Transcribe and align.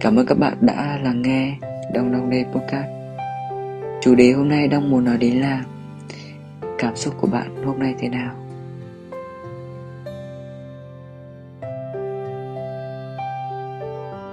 Cảm 0.00 0.16
ơn 0.16 0.26
các 0.26 0.38
bạn 0.38 0.54
đã 0.60 0.98
lắng 1.02 1.22
nghe 1.22 1.56
Đông 1.94 2.12
Đông 2.12 2.30
Day 2.30 2.44
Podcast 2.52 2.88
Chủ 4.02 4.14
đề 4.14 4.32
hôm 4.32 4.48
nay 4.48 4.68
Đông 4.68 4.90
muốn 4.90 5.04
nói 5.04 5.16
đến 5.16 5.40
là 5.40 5.64
Cảm 6.78 6.96
xúc 6.96 7.14
của 7.20 7.26
bạn 7.26 7.64
hôm 7.64 7.78
nay 7.78 7.94
thế 7.98 8.08
nào? 8.08 8.34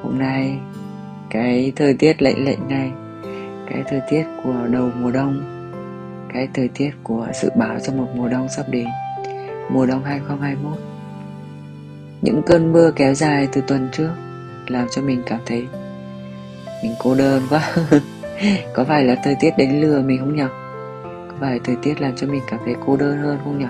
Hôm 0.03 0.19
nay, 0.19 0.57
Cái 1.29 1.73
thời 1.75 1.93
tiết 1.93 2.21
lạnh 2.21 2.45
lạnh 2.45 2.67
này, 2.69 2.91
Cái 3.69 3.83
thời 3.87 4.01
tiết 4.09 4.23
của 4.43 4.67
đầu 4.71 4.89
mùa 5.01 5.11
đông, 5.11 5.41
Cái 6.33 6.47
thời 6.53 6.67
tiết 6.67 6.91
của 7.03 7.27
dự 7.41 7.49
báo 7.55 7.79
cho 7.79 7.93
một 7.93 8.07
mùa 8.15 8.29
đông 8.29 8.49
sắp 8.49 8.65
đến, 8.69 8.87
Mùa 9.71 9.85
đông 9.85 10.03
2021 10.03 10.79
Những 12.21 12.41
cơn 12.45 12.73
mưa 12.73 12.91
kéo 12.95 13.13
dài 13.13 13.47
từ 13.51 13.61
tuần 13.67 13.89
trước 13.91 14.26
làm 14.71 14.87
cho 14.91 15.01
mình 15.01 15.23
cảm 15.25 15.39
thấy 15.45 15.67
mình 16.83 16.93
cô 16.99 17.15
đơn 17.15 17.43
quá. 17.49 17.75
Có 18.73 18.83
phải 18.83 19.03
là 19.03 19.15
thời 19.23 19.35
tiết 19.39 19.51
đánh 19.57 19.81
lừa 19.81 20.01
mình 20.01 20.19
không 20.19 20.35
nhỉ? 20.35 20.43
Có 21.03 21.33
phải 21.39 21.59
thời 21.63 21.75
tiết 21.83 22.01
làm 22.01 22.15
cho 22.15 22.27
mình 22.27 22.41
cảm 22.51 22.59
thấy 22.65 22.75
cô 22.85 22.97
đơn 22.97 23.17
hơn 23.17 23.39
không 23.43 23.59
nhỉ? 23.59 23.65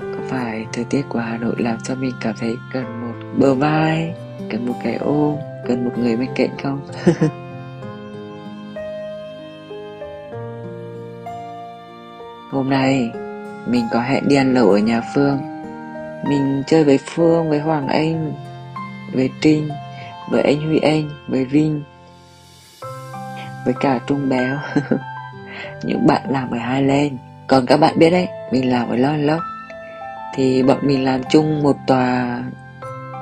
Có 0.00 0.22
phải 0.28 0.66
thời 0.72 0.84
tiết 0.84 1.02
của 1.08 1.18
hà 1.18 1.38
nội 1.38 1.54
làm 1.58 1.78
cho 1.84 1.94
mình 1.94 2.12
cảm 2.20 2.34
thấy 2.40 2.56
cần 2.72 3.00
một 3.00 3.14
bờ 3.38 3.54
vai, 3.54 4.14
cần 4.50 4.66
một 4.66 4.74
cái 4.84 4.94
ôm, 4.94 5.36
cần 5.68 5.84
một 5.84 5.98
người 5.98 6.16
bên 6.16 6.28
cạnh 6.34 6.50
không? 6.62 6.80
Hôm 12.50 12.70
nay, 12.70 13.12
mình 13.66 13.84
có 13.92 14.00
hẹn 14.00 14.28
đi 14.28 14.36
ăn 14.36 14.54
lẩu 14.54 14.70
ở 14.70 14.78
nhà 14.78 15.02
phương. 15.14 15.38
Mình 16.28 16.62
chơi 16.66 16.84
với 16.84 16.98
phương, 17.06 17.48
với 17.48 17.58
hoàng 17.58 17.88
anh, 17.88 18.32
với 19.14 19.30
trinh 19.40 19.68
với 20.30 20.42
anh 20.42 20.60
Huy 20.60 20.78
Anh, 20.78 21.10
với 21.28 21.44
Vinh, 21.44 21.82
với 23.64 23.74
cả 23.80 24.00
Trung 24.06 24.28
Béo. 24.28 24.56
Những 25.82 26.06
bạn 26.06 26.22
làm 26.28 26.50
ở 26.50 26.58
Highland. 26.58 27.12
Còn 27.46 27.66
các 27.66 27.76
bạn 27.76 27.98
biết 27.98 28.10
đấy, 28.10 28.28
mình 28.52 28.70
làm 28.70 28.88
ở 28.88 28.96
Lon 28.96 29.26
Lốc 29.26 29.40
Thì 30.34 30.62
bọn 30.62 30.78
mình 30.82 31.04
làm 31.04 31.20
chung 31.30 31.62
một 31.62 31.76
tòa 31.86 32.38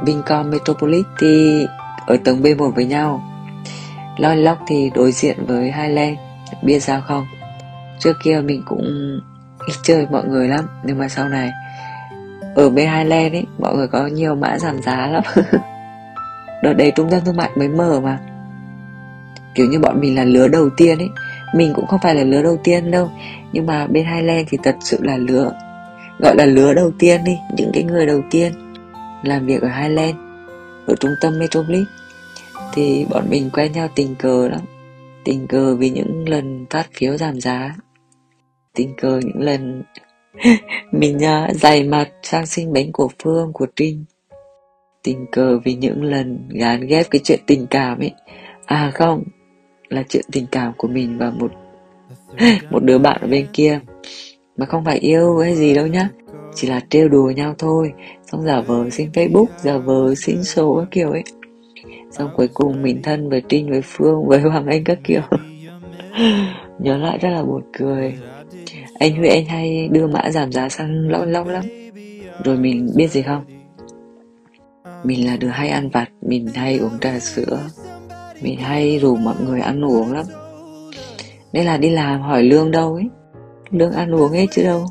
Vincom 0.05 0.51
Metropolis 0.51 1.05
thì 1.21 1.67
ở 2.07 2.17
tầng 2.25 2.43
B1 2.43 2.71
với 2.71 2.85
nhau. 2.85 3.23
Lon 4.19 4.39
Lốc 4.39 4.59
thì 4.67 4.91
đối 4.95 5.13
diện 5.13 5.47
với 5.47 5.65
Highland. 5.65 6.19
Biết 6.63 6.81
sao 6.81 7.01
không? 7.01 7.27
Trước 7.99 8.17
kia 8.25 8.41
mình 8.45 8.63
cũng 8.67 9.21
ít 9.67 9.75
chơi 9.83 10.07
mọi 10.11 10.25
người 10.25 10.49
lắm 10.49 10.65
Nhưng 10.85 10.99
mà 10.99 11.09
sau 11.09 11.29
này 11.29 11.51
Ở 12.55 12.71
bên 12.71 12.91
Highland 12.91 13.35
ấy 13.35 13.47
Mọi 13.59 13.77
người 13.77 13.89
có 13.89 14.07
nhiều 14.07 14.35
mã 14.35 14.59
giảm 14.59 14.83
giá 14.83 15.07
lắm 15.07 15.23
Đợt 16.63 16.73
đấy 16.73 16.93
trung 16.97 17.11
tâm 17.11 17.21
thương 17.25 17.37
mại 17.37 17.51
mới 17.57 17.69
mở 17.69 18.01
mà. 18.01 18.19
Kiểu 19.55 19.67
như 19.67 19.79
bọn 19.79 20.01
mình 20.01 20.17
là 20.17 20.25
lứa 20.25 20.49
đầu 20.49 20.71
tiên 20.77 20.99
ấy. 20.99 21.09
Mình 21.55 21.73
cũng 21.75 21.87
không 21.87 22.01
phải 22.03 22.15
là 22.15 22.25
lứa 22.25 22.43
đầu 22.43 22.59
tiên 22.65 22.91
đâu. 22.91 23.11
Nhưng 23.53 23.67
mà 23.67 23.87
bên 23.87 24.07
Highland 24.07 24.49
thì 24.51 24.59
thật 24.63 24.77
sự 24.81 24.99
là 25.03 25.17
lứa 25.17 25.53
Gọi 26.19 26.37
là 26.37 26.47
lứa 26.47 26.75
đầu 26.75 26.93
tiên 26.99 27.25
đi 27.25 27.39
Những 27.57 27.71
cái 27.75 27.83
người 27.83 28.07
đầu 28.07 28.23
tiên 28.31 28.53
Làm 29.23 29.47
việc 29.47 29.63
ở 29.63 29.69
Highland 29.69 30.17
Ở 30.87 30.95
trung 31.01 31.13
tâm 31.21 31.39
Metropolis. 31.39 31.87
Thì 32.75 33.07
bọn 33.11 33.31
mình 33.31 33.51
quen 33.53 33.73
nhau 33.73 33.89
tình 33.95 34.15
cờ 34.15 34.49
lắm. 34.49 34.61
Tình 35.25 35.47
cờ 35.47 35.77
vì 35.77 35.91
những 35.91 36.29
lần 36.29 36.67
phát 36.71 36.89
phiếu 36.95 37.17
giảm 37.17 37.41
giá. 37.41 37.75
Tình 38.75 38.95
cờ 38.97 39.21
những 39.25 39.43
lần 39.43 39.83
Mình 40.93 41.17
uh, 41.17 41.57
dày 41.57 41.85
mặt 41.85 42.09
sang 42.23 42.47
sinh 42.47 42.73
bánh 42.73 42.93
của 42.93 43.09
Phương, 43.23 43.53
của 43.53 43.67
Trinh 43.77 44.05
tình 45.03 45.27
cờ 45.33 45.59
vì 45.65 45.75
những 45.75 46.03
lần 46.03 46.49
gán 46.49 46.87
ghép 46.87 47.07
cái 47.11 47.21
chuyện 47.25 47.41
tình 47.47 47.67
cảm 47.67 47.99
ấy. 47.99 48.13
À 48.67 48.91
không, 48.95 49.25
là 49.89 50.03
chuyện 50.09 50.25
tình 50.33 50.47
cảm 50.53 50.73
của 50.77 50.89
mình 50.89 51.19
và 51.19 51.31
một 51.31 51.53
một 52.71 52.85
đứa 52.85 52.99
bạn 52.99 53.21
ở 53.21 53.29
bên 53.29 53.47
kia. 53.53 53.81
Mà 54.57 54.67
không 54.67 54.85
phải 54.85 54.99
yêu 54.99 55.39
hay 55.39 55.55
gì 55.55 55.75
đâu 55.75 55.87
nhá, 55.87 56.09
chỉ 56.55 56.69
là 56.69 56.81
trêu 56.91 57.09
đùa 57.09 57.31
nhau 57.31 57.55
thôi. 57.59 57.93
Xong 58.33 58.43
giả 58.43 58.61
vờ 58.61 58.91
xin 58.91 59.11
facebook, 59.11 59.47
giả 59.57 59.79
vờ 59.79 60.15
xin 60.15 60.45
số 60.45 60.77
các 60.81 60.89
kiểu 60.91 61.11
ấy. 61.11 61.23
Xong 62.11 62.31
cuối 62.37 62.49
cùng 62.55 62.83
mình 62.83 63.03
thân 63.03 63.29
với 63.29 63.43
trinh, 63.49 63.71
với 63.71 63.83
phương, 63.85 64.27
với 64.27 64.41
hoàng 64.41 64.67
anh 64.67 64.85
các 64.85 64.99
kiểu. 65.05 65.21
Nhớ 66.79 66.97
lại 66.97 67.19
rất 67.19 67.29
là 67.29 67.43
buồn 67.43 67.63
cười. 67.79 68.15
Anh 68.99 69.17
huy, 69.17 69.29
anh 69.29 69.45
hay 69.45 69.89
đưa 69.93 70.07
mã 70.07 70.31
giảm 70.31 70.53
giá 70.53 70.69
sang 70.69 71.09
long 71.09 71.29
long 71.29 71.49
lắm. 71.49 71.65
Rồi 72.45 72.57
mình 72.57 72.91
biết 72.97 73.09
gì 73.09 73.23
không? 73.23 73.45
Mình 75.05 75.27
là 75.27 75.37
đứa 75.37 75.49
hay 75.49 75.69
ăn 75.69 75.91
vặt 75.91 76.09
mình 76.23 76.47
hay 76.55 76.79
uống 76.79 76.99
trà 77.01 77.19
sữa 77.19 77.59
mình 78.43 78.59
hay 78.59 78.99
rủ 78.99 79.17
mọi 79.17 79.35
người 79.47 79.61
ăn 79.61 79.85
uống 79.85 80.13
lắm. 80.13 80.27
Nên 81.53 81.67
là 81.67 81.77
đi 81.77 81.91
làm 81.91 82.21
hỏi 82.21 82.43
lương 82.43 82.71
đâu 82.71 82.95
ấy. 82.95 83.09
Lương 83.71 83.93
ăn 83.93 84.15
uống 84.15 84.33
hết 84.33 84.47
chứ 84.51 84.63
đâu. 84.63 84.87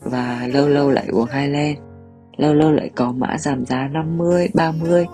Và 0.00 0.48
lâu 0.52 0.68
lâu 0.68 0.90
lại 0.90 1.06
uống 1.12 1.28
hai 1.30 1.48
len. 1.48 1.76
Lâu 2.36 2.54
lâu 2.54 2.72
lại 2.72 2.90
có 2.94 3.12
mã 3.12 3.38
giảm 3.38 3.66
giá 3.66 3.88
50, 3.92 4.48
30 4.54 5.06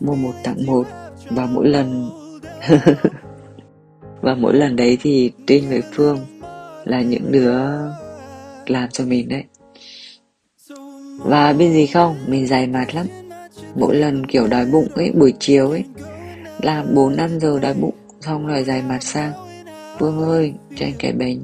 mua 0.00 0.14
một 0.14 0.32
tặng 0.44 0.66
một. 0.66 0.86
Và 1.30 1.46
mỗi 1.46 1.68
lần 1.68 2.10
và 4.20 4.34
mỗi 4.34 4.54
lần 4.54 4.76
đấy 4.76 4.98
thì 5.00 5.32
Trinh 5.46 5.68
với 5.68 5.82
Phương 5.92 6.18
là 6.84 7.02
những 7.02 7.32
đứa 7.32 7.58
làm 8.66 8.88
cho 8.92 9.04
mình 9.04 9.28
đấy. 9.28 9.44
Và 11.18 11.52
biết 11.52 11.70
gì 11.70 11.86
không? 11.86 12.16
Mình 12.26 12.46
dày 12.46 12.66
mặt 12.66 12.94
lắm 12.94 13.06
mỗi 13.74 13.94
lần 13.94 14.26
kiểu 14.26 14.46
đói 14.46 14.66
bụng 14.66 14.88
ấy, 14.94 15.12
buổi 15.14 15.34
chiều 15.38 15.70
ấy 15.70 15.84
làm 16.60 16.94
bốn, 16.94 17.16
năm 17.16 17.40
giờ 17.40 17.58
đói 17.58 17.74
bụng, 17.74 17.94
xong 18.20 18.46
rồi 18.46 18.64
dài 18.64 18.82
mặt 18.88 19.02
sang. 19.02 19.32
Phương 19.98 20.20
ơi, 20.20 20.54
cho 20.76 20.86
anh 20.86 20.94
cái 20.98 21.12
bánh, 21.12 21.38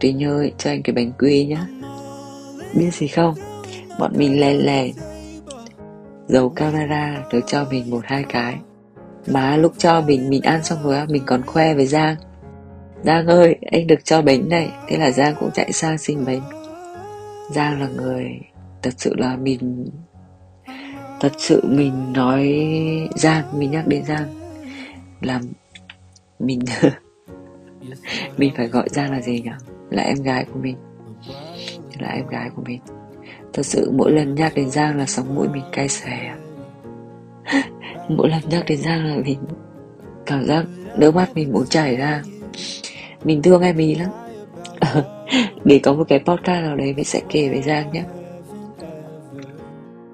Trinh 0.00 0.24
ơi, 0.24 0.52
cho 0.58 0.70
anh 0.70 0.82
cái 0.82 0.94
bánh 0.94 1.12
quy 1.18 1.46
nhá. 1.46 1.66
Biết 2.74 2.94
gì 2.94 3.08
không? 3.08 3.34
Bọn 3.98 4.12
mình 4.16 4.40
lè 4.40 4.54
lè, 4.54 4.90
Giấu 6.28 6.48
camera 6.48 7.24
được 7.32 7.40
cho 7.46 7.66
mình 7.70 7.90
một, 7.90 8.00
hai 8.04 8.24
cái. 8.28 8.56
Má 9.26 9.56
lúc 9.56 9.72
cho 9.78 10.00
mình 10.00 10.30
mình 10.30 10.42
ăn 10.42 10.62
xong 10.62 10.78
rồi 10.82 11.06
mình 11.06 11.22
còn 11.26 11.42
khoe 11.42 11.74
với 11.74 11.86
Giang. 11.86 12.16
Giang 13.02 13.26
ơi, 13.26 13.56
anh 13.70 13.86
được 13.86 14.04
cho 14.04 14.22
bánh 14.22 14.48
này. 14.48 14.70
Thế 14.88 14.96
là 14.96 15.10
Giang 15.10 15.34
cũng 15.40 15.50
chạy 15.54 15.72
sang 15.72 15.98
xin 15.98 16.24
bánh. 16.24 16.40
Giang 17.54 17.80
là 17.80 17.88
người 17.88 18.24
Thật 18.82 18.90
sự 18.96 19.14
là 19.16 19.36
mình 19.36 19.90
thật 21.20 21.32
sự 21.38 21.60
mình 21.64 22.12
nói 22.12 22.58
Giang, 23.16 23.44
mình 23.58 23.70
nhắc 23.70 23.86
đến 23.86 24.04
Giang 24.04 24.28
là 25.20 25.40
mình 26.38 26.60
mình 28.36 28.52
phải 28.56 28.66
gọi 28.66 28.88
Giang 28.88 29.12
là 29.12 29.20
gì 29.20 29.40
nhỉ? 29.40 29.50
Là 29.90 30.02
em 30.02 30.22
gái 30.22 30.44
của 30.52 30.60
mình. 30.60 30.76
Là 31.98 32.08
em 32.08 32.26
gái 32.26 32.50
của 32.56 32.62
mình. 32.66 32.80
Thật 33.52 33.66
sự 33.66 33.90
mỗi 33.90 34.12
lần 34.12 34.34
nhắc 34.34 34.52
đến 34.54 34.70
Giang 34.70 34.98
là 34.98 35.06
sống 35.06 35.34
mũi 35.34 35.48
mình 35.48 35.64
cay 35.72 35.88
xè. 35.88 36.34
Mỗi 38.08 38.28
lần 38.28 38.40
nhắc 38.50 38.64
đến 38.68 38.78
Giang 38.78 39.04
là 39.04 39.16
mình 39.24 39.38
cảm 40.26 40.44
giác 40.46 40.64
nước 40.96 41.14
mắt 41.14 41.30
mình 41.34 41.52
muốn 41.52 41.66
chảy 41.66 41.96
ra. 41.96 42.22
Mình 43.24 43.42
thương 43.42 43.62
em 43.62 43.76
ý 43.76 43.94
lắm. 43.94 44.10
Để 45.64 45.80
có 45.82 45.92
một 45.92 46.04
cái 46.08 46.18
podcast 46.18 46.62
nào 46.62 46.76
đấy 46.76 46.94
mình 46.96 47.04
sẽ 47.04 47.20
kể 47.28 47.48
với 47.48 47.62
Giang 47.62 47.92
nhé. 47.92 48.04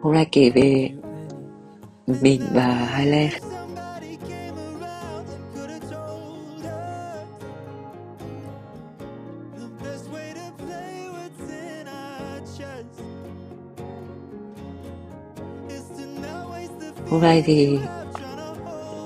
Hôm 0.04 0.14
nay 0.14 0.26
kể 0.32 0.50
về 0.50 0.90
mình 2.06 2.40
và 2.54 2.66
Hai 2.66 3.04
Highland 3.04 3.32
Hôm 17.08 17.20
nay 17.20 17.42
thì 17.46 17.78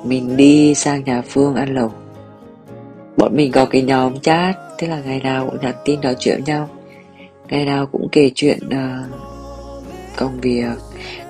mình 0.04 0.36
đi 0.36 0.74
sang 0.74 1.04
nhà 1.04 1.22
Phương 1.28 1.54
ăn 1.54 1.74
lẩu. 1.74 1.92
Bọn 3.16 3.36
mình 3.36 3.52
có 3.52 3.64
cái 3.64 3.82
nhóm 3.82 4.20
chat 4.20 4.56
Thế 4.78 4.86
là 4.86 5.00
ngày 5.00 5.20
nào 5.20 5.46
cũng 5.46 5.58
nhắn 5.62 5.74
tin 5.84 6.00
nói 6.00 6.16
chuyện 6.18 6.34
với 6.34 6.54
nhau. 6.54 6.68
Ngày 7.48 7.64
nào 7.64 7.86
cũng 7.86 8.08
kể 8.12 8.30
chuyện 8.34 8.58
uh, 8.66 9.27
công 10.18 10.40
việc, 10.40 10.78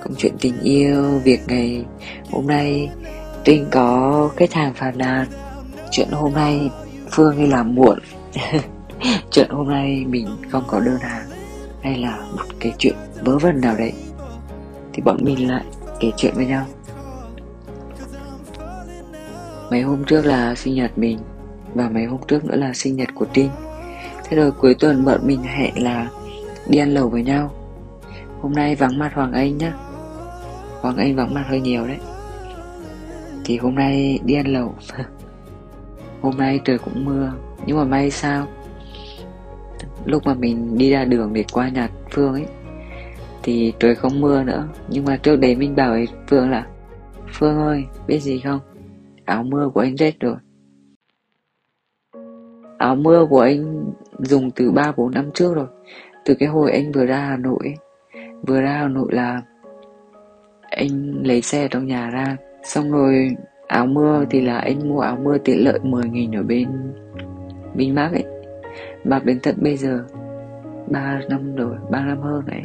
công 0.03 0.15
chuyện 0.17 0.35
tình 0.41 0.59
yêu, 0.61 1.19
việc 1.23 1.39
ngày 1.47 1.85
hôm 2.31 2.47
nay. 2.47 2.89
Trinh 3.43 3.65
có 3.71 4.29
khách 4.35 4.53
hàng 4.53 4.73
phàn 4.73 4.97
nàn, 4.97 5.27
chuyện 5.91 6.07
hôm 6.11 6.33
nay 6.33 6.69
phương 7.11 7.37
đi 7.37 7.47
làm 7.47 7.75
muộn. 7.75 7.99
Chuyện 9.31 9.49
hôm 9.49 9.69
nay 9.69 10.05
mình 10.07 10.27
không 10.49 10.63
có 10.67 10.79
đơn 10.79 10.97
hàng, 11.01 11.29
hay 11.81 11.97
là 11.97 12.17
một 12.37 12.45
cái 12.59 12.73
chuyện 12.77 12.95
vớ 13.23 13.37
vẩn 13.37 13.61
nào 13.61 13.75
đấy, 13.77 13.93
thì 14.93 15.01
bọn 15.01 15.17
mình 15.21 15.51
lại 15.51 15.63
kể 15.99 16.11
chuyện 16.17 16.33
với 16.35 16.45
nhau. 16.45 16.65
Mấy 19.71 19.81
hôm 19.81 20.03
trước 20.03 20.25
là 20.25 20.55
sinh 20.55 20.75
nhật 20.75 20.97
mình, 20.97 21.19
và 21.73 21.89
mấy 21.89 22.05
hôm 22.05 22.19
trước 22.27 22.45
nữa 22.45 22.55
là 22.55 22.73
sinh 22.73 22.95
nhật 22.95 23.09
của 23.15 23.25
trinh 23.33 23.49
thế 24.29 24.37
rồi 24.37 24.51
cuối 24.51 24.75
tuần 24.79 25.05
bọn 25.05 25.19
mình 25.23 25.43
hẹn 25.43 25.83
là 25.83 26.09
đi 26.67 26.79
ăn 26.79 26.93
lẩu 26.93 27.09
với 27.09 27.23
nhau. 27.23 27.51
Hôm 28.41 28.51
nay 28.51 28.75
vắng 28.75 28.99
mặt 28.99 29.13
Hoàng 29.13 29.33
Anh 29.33 29.57
nhá. 29.57 29.73
Hoàng 30.81 30.97
Anh 30.97 31.15
vắng 31.15 31.33
mặt 31.33 31.43
hơi 31.47 31.61
nhiều 31.61 31.87
đấy. 31.87 31.99
Thì 33.45 33.57
hôm 33.57 33.75
nay 33.75 34.19
đi 34.25 34.33
ăn 34.33 34.47
lẩu. 34.47 34.75
Hôm 36.21 36.37
nay 36.37 36.59
trời 36.65 36.77
cũng 36.77 37.05
mưa, 37.05 37.33
nhưng 37.65 37.77
mà 37.77 37.83
may 37.83 38.11
sao? 38.11 38.47
Lúc 40.05 40.25
mà 40.25 40.33
mình 40.33 40.77
đi 40.77 40.91
ra 40.91 41.05
đường 41.05 41.33
để 41.33 41.45
qua 41.53 41.69
nhà 41.69 41.89
phương 42.11 42.33
ấy, 42.33 42.45
thì 43.43 43.73
trời 43.79 43.95
không 43.95 44.21
mưa 44.21 44.43
nữa. 44.43 44.67
Nhưng 44.89 45.05
mà 45.05 45.17
trước 45.17 45.35
đấy 45.35 45.55
mình 45.55 45.75
bảo 45.75 45.91
ấy 45.91 46.07
phương 46.27 46.49
là, 46.49 46.67
phương 47.33 47.57
ơi, 47.57 47.83
biết 48.07 48.19
gì 48.19 48.39
không? 48.39 48.59
Áo 49.25 49.43
mưa 49.43 49.69
của 49.73 49.79
anh 49.79 49.95
rách 49.95 50.19
rồi. 50.19 50.35
Áo 52.77 52.95
mưa 52.95 53.25
của 53.29 53.39
anh 53.39 53.91
dùng 54.19 54.51
từ 54.51 54.71
ba 54.71 54.91
bốn 54.91 55.11
năm 55.11 55.29
trước 55.33 55.53
rồi. 55.53 55.67
Từ 56.25 56.33
cái 56.39 56.49
hồi 56.49 56.71
anh 56.71 56.91
vừa 56.91 57.05
ra 57.05 57.19
hà 57.19 57.37
nội 57.37 57.59
ấy 57.63 57.75
vừa 58.47 58.61
ra 58.61 58.71
hà 58.71 58.87
nội 58.87 59.07
là 59.11 59.41
anh 60.61 61.21
lấy 61.23 61.41
xe 61.41 61.67
trong 61.67 61.87
nhà 61.87 62.09
ra, 62.09 62.37
xong 62.63 62.91
rồi 62.91 63.35
áo 63.67 63.85
mưa 63.85 64.25
thì 64.29 64.41
là 64.41 64.57
anh 64.57 64.89
mua 64.89 64.99
áo 64.99 65.17
mưa 65.23 65.37
tiện 65.37 65.63
lợi 65.63 65.79
10.000 65.83 66.39
ở 66.39 66.43
bên 66.43 66.67
Vinmart 67.75 68.13
ấy. 68.13 68.25
Mặc 69.03 69.25
đến 69.25 69.39
tận 69.43 69.55
bây 69.57 69.77
giờ 69.77 70.03
3 70.87 71.21
năm 71.29 71.55
rồi 71.55 71.75
3 71.89 72.05
năm 72.05 72.21
hơn 72.21 72.43
đấy 72.45 72.61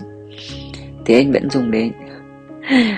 thì 1.07 1.15
anh 1.15 1.33
vẫn 1.33 1.51
dùng 1.51 1.71
đến. 1.71 1.93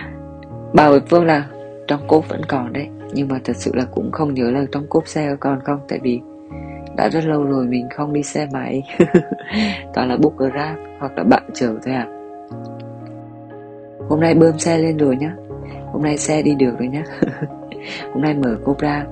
Bảo 0.74 0.90
với 0.90 1.00
Phương 1.10 1.24
là 1.24 1.46
trong 1.86 2.08
cốp 2.08 2.28
vẫn 2.28 2.40
còn 2.48 2.72
đấy, 2.72 2.88
nhưng 3.14 3.28
mà 3.28 3.40
thật 3.44 3.56
sự 3.56 3.70
là 3.74 3.84
cũng 3.84 4.12
không 4.12 4.34
nhớ 4.34 4.50
là 4.50 4.64
trong 4.72 4.86
cốp 4.88 5.06
xe 5.06 5.28
có 5.30 5.36
còn 5.40 5.60
không, 5.64 5.80
tại 5.88 5.98
vì 6.02 6.20
đã 6.96 7.08
rất 7.08 7.24
lâu 7.24 7.44
rồi 7.44 7.66
mình 7.66 7.88
không 7.96 8.12
đi 8.12 8.22
xe 8.22 8.48
máy. 8.52 8.82
Toàn 9.94 10.08
là 10.08 10.16
book 10.16 10.36
grab 10.36 10.76
hoặc 10.98 11.12
là 11.16 11.24
bạn 11.24 11.42
chở 11.54 11.74
thôi 11.84 11.94
à 11.94 12.15
hôm 14.08 14.20
nay 14.20 14.34
bơm 14.34 14.58
xe 14.58 14.78
lên 14.78 14.96
rồi 14.96 15.16
nhá. 15.16 15.36
Hôm 15.92 16.02
nay 16.02 16.18
xe 16.18 16.42
đi 16.42 16.54
được 16.54 16.78
rồi 16.78 16.88
nhá. 16.88 17.04
Hôm 18.12 18.22
nay 18.22 18.34
mở 18.34 18.56
cốp 18.64 18.78
ra. 18.78 19.04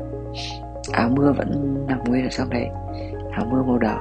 Áo 0.92 1.08
mưa 1.08 1.32
vẫn 1.32 1.76
nằm 1.88 1.98
nguyên 2.04 2.24
ở 2.24 2.28
trong 2.30 2.50
đấy. 2.50 2.66
Áo 3.30 3.46
mưa 3.50 3.62
màu 3.62 3.78
đỏ. 3.78 3.98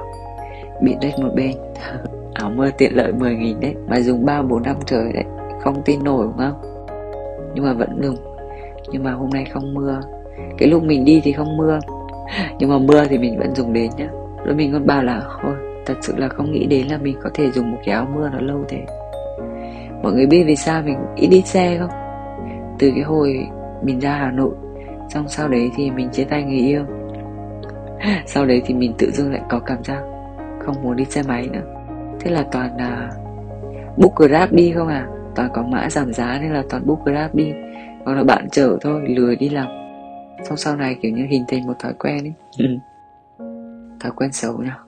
Bị 0.82 0.96
rách 1.02 1.18
một 1.18 1.30
bên. 1.34 1.52
Áo 2.34 2.50
mưa 2.50 2.70
tiện 2.78 2.96
lợi 2.96 3.12
10 3.12 3.36
nghìn 3.36 3.60
đấy. 3.60 3.74
Mà 3.88 4.00
dùng 4.00 4.24
3 4.24 4.42
4 4.42 4.62
năm 4.62 4.76
trời 4.86 5.12
đấy. 5.12 5.24
Không 5.60 5.82
tin 5.84 6.04
nổi 6.04 6.26
đúng 6.26 6.38
không? 6.38 6.86
Nhưng 7.54 7.64
mà 7.64 7.72
vẫn 7.72 8.00
dùng. 8.02 8.16
Nhưng 8.92 9.04
mà 9.04 9.12
hôm 9.12 9.30
nay 9.30 9.44
không 9.52 9.74
mưa. 9.74 10.00
Cái 10.58 10.68
lúc 10.68 10.82
mình 10.82 11.04
đi 11.04 11.20
thì 11.24 11.32
không 11.32 11.56
mưa. 11.56 11.78
Nhưng 12.58 12.70
mà 12.70 12.78
mưa 12.78 13.04
thì 13.04 13.18
mình 13.18 13.38
vẫn 13.38 13.54
dùng 13.54 13.72
đến 13.72 13.90
nhá. 13.96 14.08
Rồi 14.44 14.54
mình 14.54 14.72
còn 14.72 14.86
bảo 14.86 15.02
là, 15.02 15.22
thôi, 15.42 15.54
thật 15.86 15.94
sự 16.00 16.16
là 16.16 16.28
không 16.28 16.52
nghĩ 16.52 16.66
đến 16.66 16.86
là 16.86 16.98
mình 16.98 17.16
có 17.22 17.30
thể 17.34 17.50
dùng 17.50 17.70
một 17.70 17.78
cái 17.84 17.94
áo 17.94 18.06
mưa 18.14 18.28
nó 18.28 18.40
lâu 18.40 18.64
thế 18.68 18.86
mọi 20.04 20.12
người 20.12 20.26
biết 20.26 20.44
vì 20.46 20.56
sao 20.56 20.82
mình 20.82 20.98
ít 21.16 21.26
đi 21.26 21.42
xe 21.42 21.78
không? 21.78 21.90
Từ 22.78 22.90
cái 22.94 23.02
hồi 23.02 23.46
mình 23.82 23.98
ra 23.98 24.12
hà 24.12 24.30
nội 24.30 24.54
xong 25.08 25.28
sau 25.28 25.48
đấy 25.48 25.70
thì 25.76 25.90
mình 25.90 26.08
chia 26.12 26.24
tay 26.24 26.42
người 26.42 26.58
yêu. 26.58 26.84
Sau 28.26 28.46
đấy 28.46 28.62
thì 28.66 28.74
mình 28.74 28.94
tự 28.98 29.10
dưng 29.10 29.32
lại 29.32 29.42
có 29.50 29.58
cảm 29.58 29.84
giác 29.84 30.02
không 30.60 30.82
muốn 30.82 30.96
đi 30.96 31.04
xe 31.04 31.22
máy 31.28 31.48
nữa. 31.52 31.62
Thế 32.20 32.30
là 32.30 32.44
toàn 32.52 32.76
là 32.76 33.10
book 33.96 34.16
grab 34.16 34.52
đi 34.52 34.72
không 34.72 34.88
à? 34.88 35.08
Toàn 35.34 35.50
có 35.54 35.62
mã 35.62 35.90
giảm 35.90 36.12
giá 36.12 36.38
nên 36.42 36.52
là 36.52 36.62
toàn 36.70 36.86
book 36.86 37.04
grab 37.04 37.34
đi. 37.34 37.52
Hoặc 38.04 38.14
là 38.14 38.24
bạn 38.24 38.48
chở 38.52 38.78
thôi 38.80 39.02
lười 39.08 39.36
đi 39.36 39.48
làm. 39.48 39.68
Xong 40.44 40.56
sau 40.56 40.76
này 40.76 40.96
kiểu 41.02 41.12
như 41.12 41.26
hình 41.30 41.44
thành 41.48 41.66
một 41.66 41.74
thói 41.78 41.92
quen 41.98 42.24
ấy. 42.24 42.34
Ừ. 42.58 42.66
thói 44.00 44.12
quen 44.16 44.32
xấu 44.32 44.58
nhá 44.58 44.78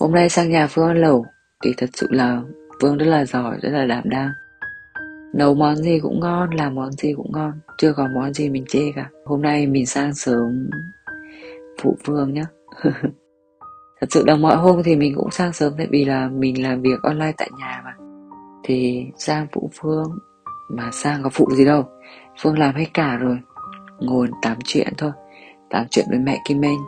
hôm 0.00 0.12
nay 0.12 0.28
sang 0.28 0.50
nhà 0.50 0.66
phương 0.70 0.88
ăn 0.88 0.96
lẩu 0.96 1.24
thì 1.64 1.74
thật 1.76 1.90
sự 1.92 2.06
là 2.10 2.42
phương 2.80 2.98
rất 2.98 3.06
là 3.06 3.24
giỏi, 3.24 3.58
rất 3.62 3.70
là 3.70 3.86
đảm 3.86 4.10
đang. 4.10 4.30
Nấu 5.34 5.54
món 5.54 5.76
gì 5.76 5.98
cũng 6.02 6.20
ngon, 6.20 6.50
làm 6.50 6.74
món 6.74 6.92
gì 6.92 7.12
cũng 7.16 7.32
ngon. 7.32 7.52
Chưa 7.78 7.92
có 7.92 8.08
món 8.14 8.34
gì 8.34 8.48
mình 8.48 8.64
chê 8.68 8.92
cả. 8.96 9.10
Hôm 9.24 9.42
nay 9.42 9.66
mình 9.66 9.86
sang 9.86 10.14
sớm 10.14 10.70
phụ 11.82 11.96
phương 12.04 12.34
nhá. 12.34 12.44
Thật 14.00 14.06
sự 14.10 14.24
là 14.26 14.36
mọi 14.36 14.56
hôm 14.56 14.82
thì 14.84 14.96
mình 14.96 15.14
cũng 15.16 15.30
sang 15.30 15.52
sớm, 15.52 15.72
tại 15.78 15.86
vì 15.90 16.04
là 16.04 16.28
mình 16.28 16.62
làm 16.62 16.82
việc 16.82 17.02
online 17.02 17.32
tại 17.36 17.50
nhà 17.58 17.82
mà. 17.84 17.94
Thì 18.64 19.06
sang 19.16 19.46
phụ 19.52 19.70
phương 19.80 20.18
mà 20.70 20.90
sang 20.92 21.22
có 21.22 21.30
phụ 21.32 21.50
gì 21.50 21.64
đâu. 21.64 21.84
Phương 22.42 22.58
làm 22.58 22.74
hết 22.74 22.86
cả 22.94 23.16
rồi. 23.16 23.38
Ngồi 24.00 24.28
tám 24.42 24.56
chuyện 24.64 24.88
thôi. 24.98 25.10
Tám 25.70 25.86
chuyện 25.90 26.06
với 26.10 26.18
mẹ 26.18 26.38
kim 26.48 26.60
anh. 26.64 26.78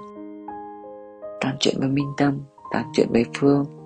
Tám 1.41 1.53
chuyện 1.61 1.75
với 1.79 1.89
minh 1.89 2.13
tâm. 2.17 2.39
Tám 2.73 2.85
chuyện 2.93 3.09
với 3.11 3.25
phương 3.35 3.80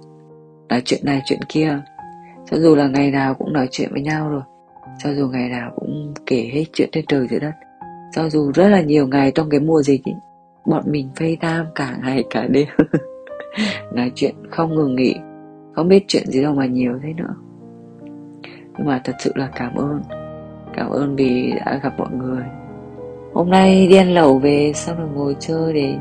nói 0.69 0.83
chuyện 0.85 1.01
này 1.05 1.23
chuyện 1.25 1.41
kia. 1.49 1.81
Cho 2.51 2.57
dù 2.57 2.75
là 2.75 2.89
ngày 2.89 3.11
nào 3.11 3.35
cũng 3.35 3.53
nói 3.53 3.69
chuyện 3.71 3.89
với 3.93 4.03
nhau 4.03 4.29
rồi. 4.29 4.43
Cho 4.99 5.15
dù 5.15 5.29
ngày 5.29 5.49
nào 5.49 5.73
cũng 5.77 6.15
kể 6.27 6.51
hết 6.53 6.65
chuyện 6.73 6.89
trên 6.93 7.05
trời 7.09 7.27
dưới 7.31 7.41
đất. 7.41 7.53
Cho 8.13 8.29
dù 8.29 8.53
rất 8.55 8.69
là 8.69 8.81
nhiều 8.81 9.07
ngày 9.07 9.33
trong 9.35 9.51
cái 9.51 9.61
mùa 9.61 9.83
dịch 9.83 10.05
ý, 10.05 10.13
bọn 10.67 10.83
mình 10.87 11.09
phây 11.17 11.37
tam 11.41 11.67
cả 11.75 11.97
ngày 12.03 12.25
cả 12.31 12.47
đêm. 12.51 12.69
Nói 13.95 14.13
chuyện 14.15 14.35
không 14.51 14.75
ngừng 14.75 14.95
nghỉ. 14.95 15.15
Không 15.75 15.89
biết 15.89 16.05
chuyện 16.09 16.27
gì 16.27 16.43
đâu 16.43 16.55
mà 16.55 16.67
nhiều 16.67 16.99
thế 17.03 17.13
nữa. 17.13 17.35
Nhưng 18.79 18.87
mà 18.87 19.01
thật 19.05 19.13
sự 19.19 19.33
là 19.35 19.51
cảm 19.57 19.75
ơn. 19.75 20.03
Cảm 20.75 20.91
ơn 20.91 21.17
vì 21.17 21.53
đã 21.67 21.81
gặp 21.83 21.93
mọi 21.99 22.11
người. 22.13 22.43
Hôm 23.35 23.51
nay 23.51 23.87
đi 23.87 23.97
ăn 23.97 24.15
lẩu 24.15 24.39
về 24.39 24.73
xong 24.75 24.99
rồi 24.99 25.09
ngồi 25.15 25.37
chơi 25.41 25.73
đến 25.73 25.99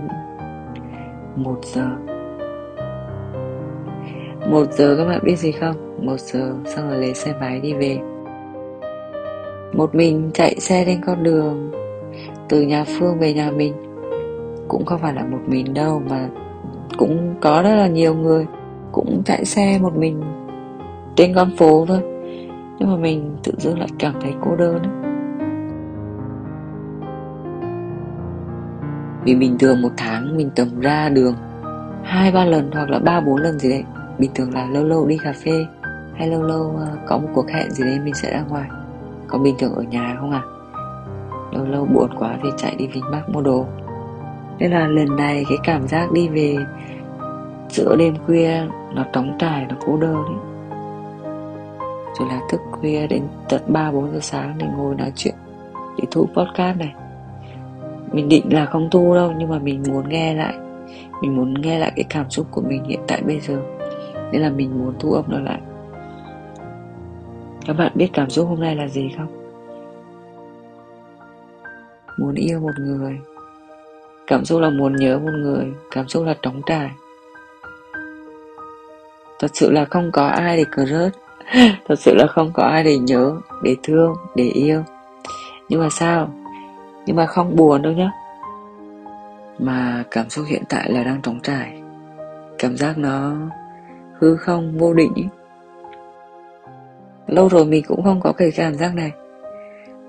một 1.36 1.60
giờ 1.64 2.13
một 4.54 4.72
giờ 4.72 4.96
các 4.98 5.06
bạn 5.06 5.20
biết 5.24 5.36
gì 5.36 5.52
không? 5.52 5.76
Một 6.06 6.20
giờ 6.20 6.54
xong 6.66 6.90
rồi 6.90 7.00
lấy 7.00 7.14
xe 7.14 7.34
máy 7.40 7.60
đi 7.60 7.74
về. 7.74 8.00
Một 9.74 9.96
mình 9.96 10.32
chạy 10.34 10.56
xe 10.60 10.86
lên 10.86 11.02
con 11.06 11.24
đường. 11.24 11.72
Từ 12.50 12.62
nhà 12.62 12.84
phương 12.84 13.20
về 13.20 13.34
nhà 13.34 13.52
mình. 13.52 13.74
Cũng 14.68 14.86
không 14.86 15.00
phải 15.00 15.14
là 15.14 15.24
một 15.26 15.40
mình 15.48 15.74
đâu, 15.74 16.02
mà 16.10 16.30
cũng 16.98 17.36
có 17.42 17.62
rất 17.62 17.76
là 17.76 17.88
nhiều 17.88 18.16
người 18.16 18.46
cũng 18.92 19.22
chạy 19.26 19.46
xe 19.46 19.80
một 19.82 19.96
mình 19.96 20.22
trên 21.16 21.34
con 21.36 21.52
phố 21.58 21.86
thôi. 21.88 22.00
Nhưng 22.80 22.92
mà 22.92 22.98
mình 22.98 23.36
tự 23.44 23.52
dưng 23.58 23.80
lại 23.80 23.90
cảm 24.00 24.14
thấy 24.22 24.34
cô 24.42 24.56
đơn 24.56 24.80
ấy. 24.80 24.90
vì 29.26 29.36
bình 29.36 29.58
thường 29.60 29.82
một 29.82 29.92
tháng 29.98 30.38
mình 30.38 30.50
tầm 30.56 30.80
ra 30.80 31.10
đường 31.10 31.36
hai, 32.04 32.32
ba 32.32 32.46
lần 32.46 32.72
hoặc 32.72 32.90
là 32.90 33.00
ba, 33.00 33.22
bốn 33.22 33.38
lần 33.38 33.60
gì 33.60 33.70
đấy 33.70 33.84
bình 34.20 34.32
thường 34.36 34.54
là 34.54 34.66
lâu 34.66 34.84
lâu 34.84 35.08
đi 35.08 35.18
cà 35.24 35.34
phê, 35.46 35.66
hay 36.16 36.28
lâu 36.28 36.44
lâu 36.44 36.76
ờ, 36.78 36.98
có 37.08 37.18
một 37.18 37.28
cuộc 37.34 37.50
hẹn 37.50 37.72
gì 37.72 37.84
đấy 37.84 38.00
mình 38.00 38.14
sẽ 38.14 38.32
ra 38.32 38.42
ngoài. 38.50 38.70
Còn 39.28 39.44
bình 39.44 39.56
thường 39.60 39.74
ở 39.74 39.84
nhà 39.84 40.18
không 40.20 40.32
à 40.32 40.44
lâu 41.54 41.66
lâu 41.66 41.86
buồn 41.86 42.10
quá 42.20 42.38
thì 42.44 42.50
chạy 42.58 42.76
đi 42.76 42.88
Vinmart 42.88 43.30
mua 43.30 43.42
đồ. 43.42 43.66
Nên 44.60 44.72
là 44.72 44.88
lần 44.88 45.16
này 45.16 45.46
cái 45.50 45.58
cảm 45.64 45.88
giác 45.88 46.12
đi 46.12 46.28
về 46.28 46.58
giữa 47.70 47.96
đêm 47.96 48.16
khuya 48.26 48.68
nó 48.94 49.06
trống 49.14 49.36
trải, 49.40 49.66
nó 49.70 49.76
cô 49.86 49.98
đơn 49.98 50.16
ấy. 50.16 50.36
Rồi 52.20 52.30
là 52.30 52.42
thức 52.50 52.62
khuya 52.72 53.08
đến 53.08 53.24
tận 53.50 53.62
ba, 53.68 53.92
bốn 53.92 54.12
giờ 54.14 54.20
sáng 54.22 54.56
để 54.58 54.68
ngồi 54.78 54.96
nói 54.96 55.12
chuyện, 55.16 55.36
để 55.98 56.04
thu 56.12 56.28
podcast 56.36 56.78
này. 56.78 56.94
Mình 58.12 58.30
định 58.30 58.54
là 58.54 58.66
không 58.66 58.90
thu 58.92 59.16
đâu, 59.16 59.34
nhưng 59.38 59.50
mà 59.50 59.60
mình 59.60 59.84
muốn 59.88 60.10
nghe 60.10 60.34
lại. 60.34 60.54
Mình 61.22 61.36
muốn 61.36 61.54
nghe 61.62 61.80
lại 61.80 61.92
cái 61.96 62.06
cảm 62.10 62.30
xúc 62.30 62.48
của 62.52 62.62
mình 62.62 62.84
hiện 62.84 63.00
tại 63.08 63.22
bây 63.22 63.40
giờ 63.40 63.62
nên 64.34 64.42
là 64.42 64.50
mình 64.50 64.80
muốn 64.80 64.94
thu 65.00 65.14
âm 65.14 65.26
nó 65.28 65.40
lại. 65.40 65.62
Các 67.66 67.74
bạn 67.74 67.92
biết 67.96 68.10
cảm 68.14 68.30
xúc 68.30 68.48
hôm 68.48 68.60
nay 68.60 68.76
là 68.76 68.88
gì 68.88 69.12
không? 69.18 69.28
Muốn 72.20 72.36
yêu 72.36 72.60
một 72.60 72.72
người. 72.80 73.20
Cảm 74.28 74.46
xúc 74.46 74.62
là 74.62 74.70
muốn 74.70 74.96
nhớ 74.96 75.20
một 75.20 75.32
người. 75.32 75.74
Cảm 75.92 76.08
xúc 76.08 76.26
là 76.26 76.36
trống 76.42 76.62
trải. 76.66 76.90
Thật 79.40 79.52
sự 79.54 79.72
là 79.72 79.86
không 79.86 80.12
có 80.14 80.28
ai 80.28 80.58
để 80.58 80.66
cờ 80.72 80.86
rớt, 80.86 81.14
thật 81.88 82.00
sự 82.00 82.16
là 82.16 82.28
không 82.28 82.52
có 82.54 82.64
ai 82.64 82.84
để 82.84 82.98
nhớ 82.98 83.36
để 83.64 83.76
thương 83.84 84.14
để 84.36 84.44
yêu. 84.44 84.84
Nhưng 85.70 85.80
mà 85.82 85.90
sao? 85.90 86.34
Nhưng 87.06 87.16
mà 87.16 87.26
không 87.26 87.56
buồn 87.56 87.82
đâu 87.82 87.94
nhá. 87.94 88.12
Mà 89.60 90.04
cảm 90.12 90.30
xúc 90.30 90.46
hiện 90.48 90.64
tại 90.70 90.92
là 90.92 91.04
đang 91.04 91.22
trống 91.22 91.40
trải. 91.44 91.82
Cảm 92.60 92.78
giác 92.78 92.98
nó 92.98 93.36
hư 94.24 94.36
không, 94.36 94.78
vô 94.78 94.94
định 94.94 95.14
ấy. 95.16 95.28
lâu 97.28 97.50
rồi 97.50 97.66
mình 97.66 97.84
cũng 97.88 98.04
không 98.04 98.22
có 98.22 98.32
cái 98.32 98.52
cảm 98.56 98.76
giác 98.76 98.96
này 98.96 99.12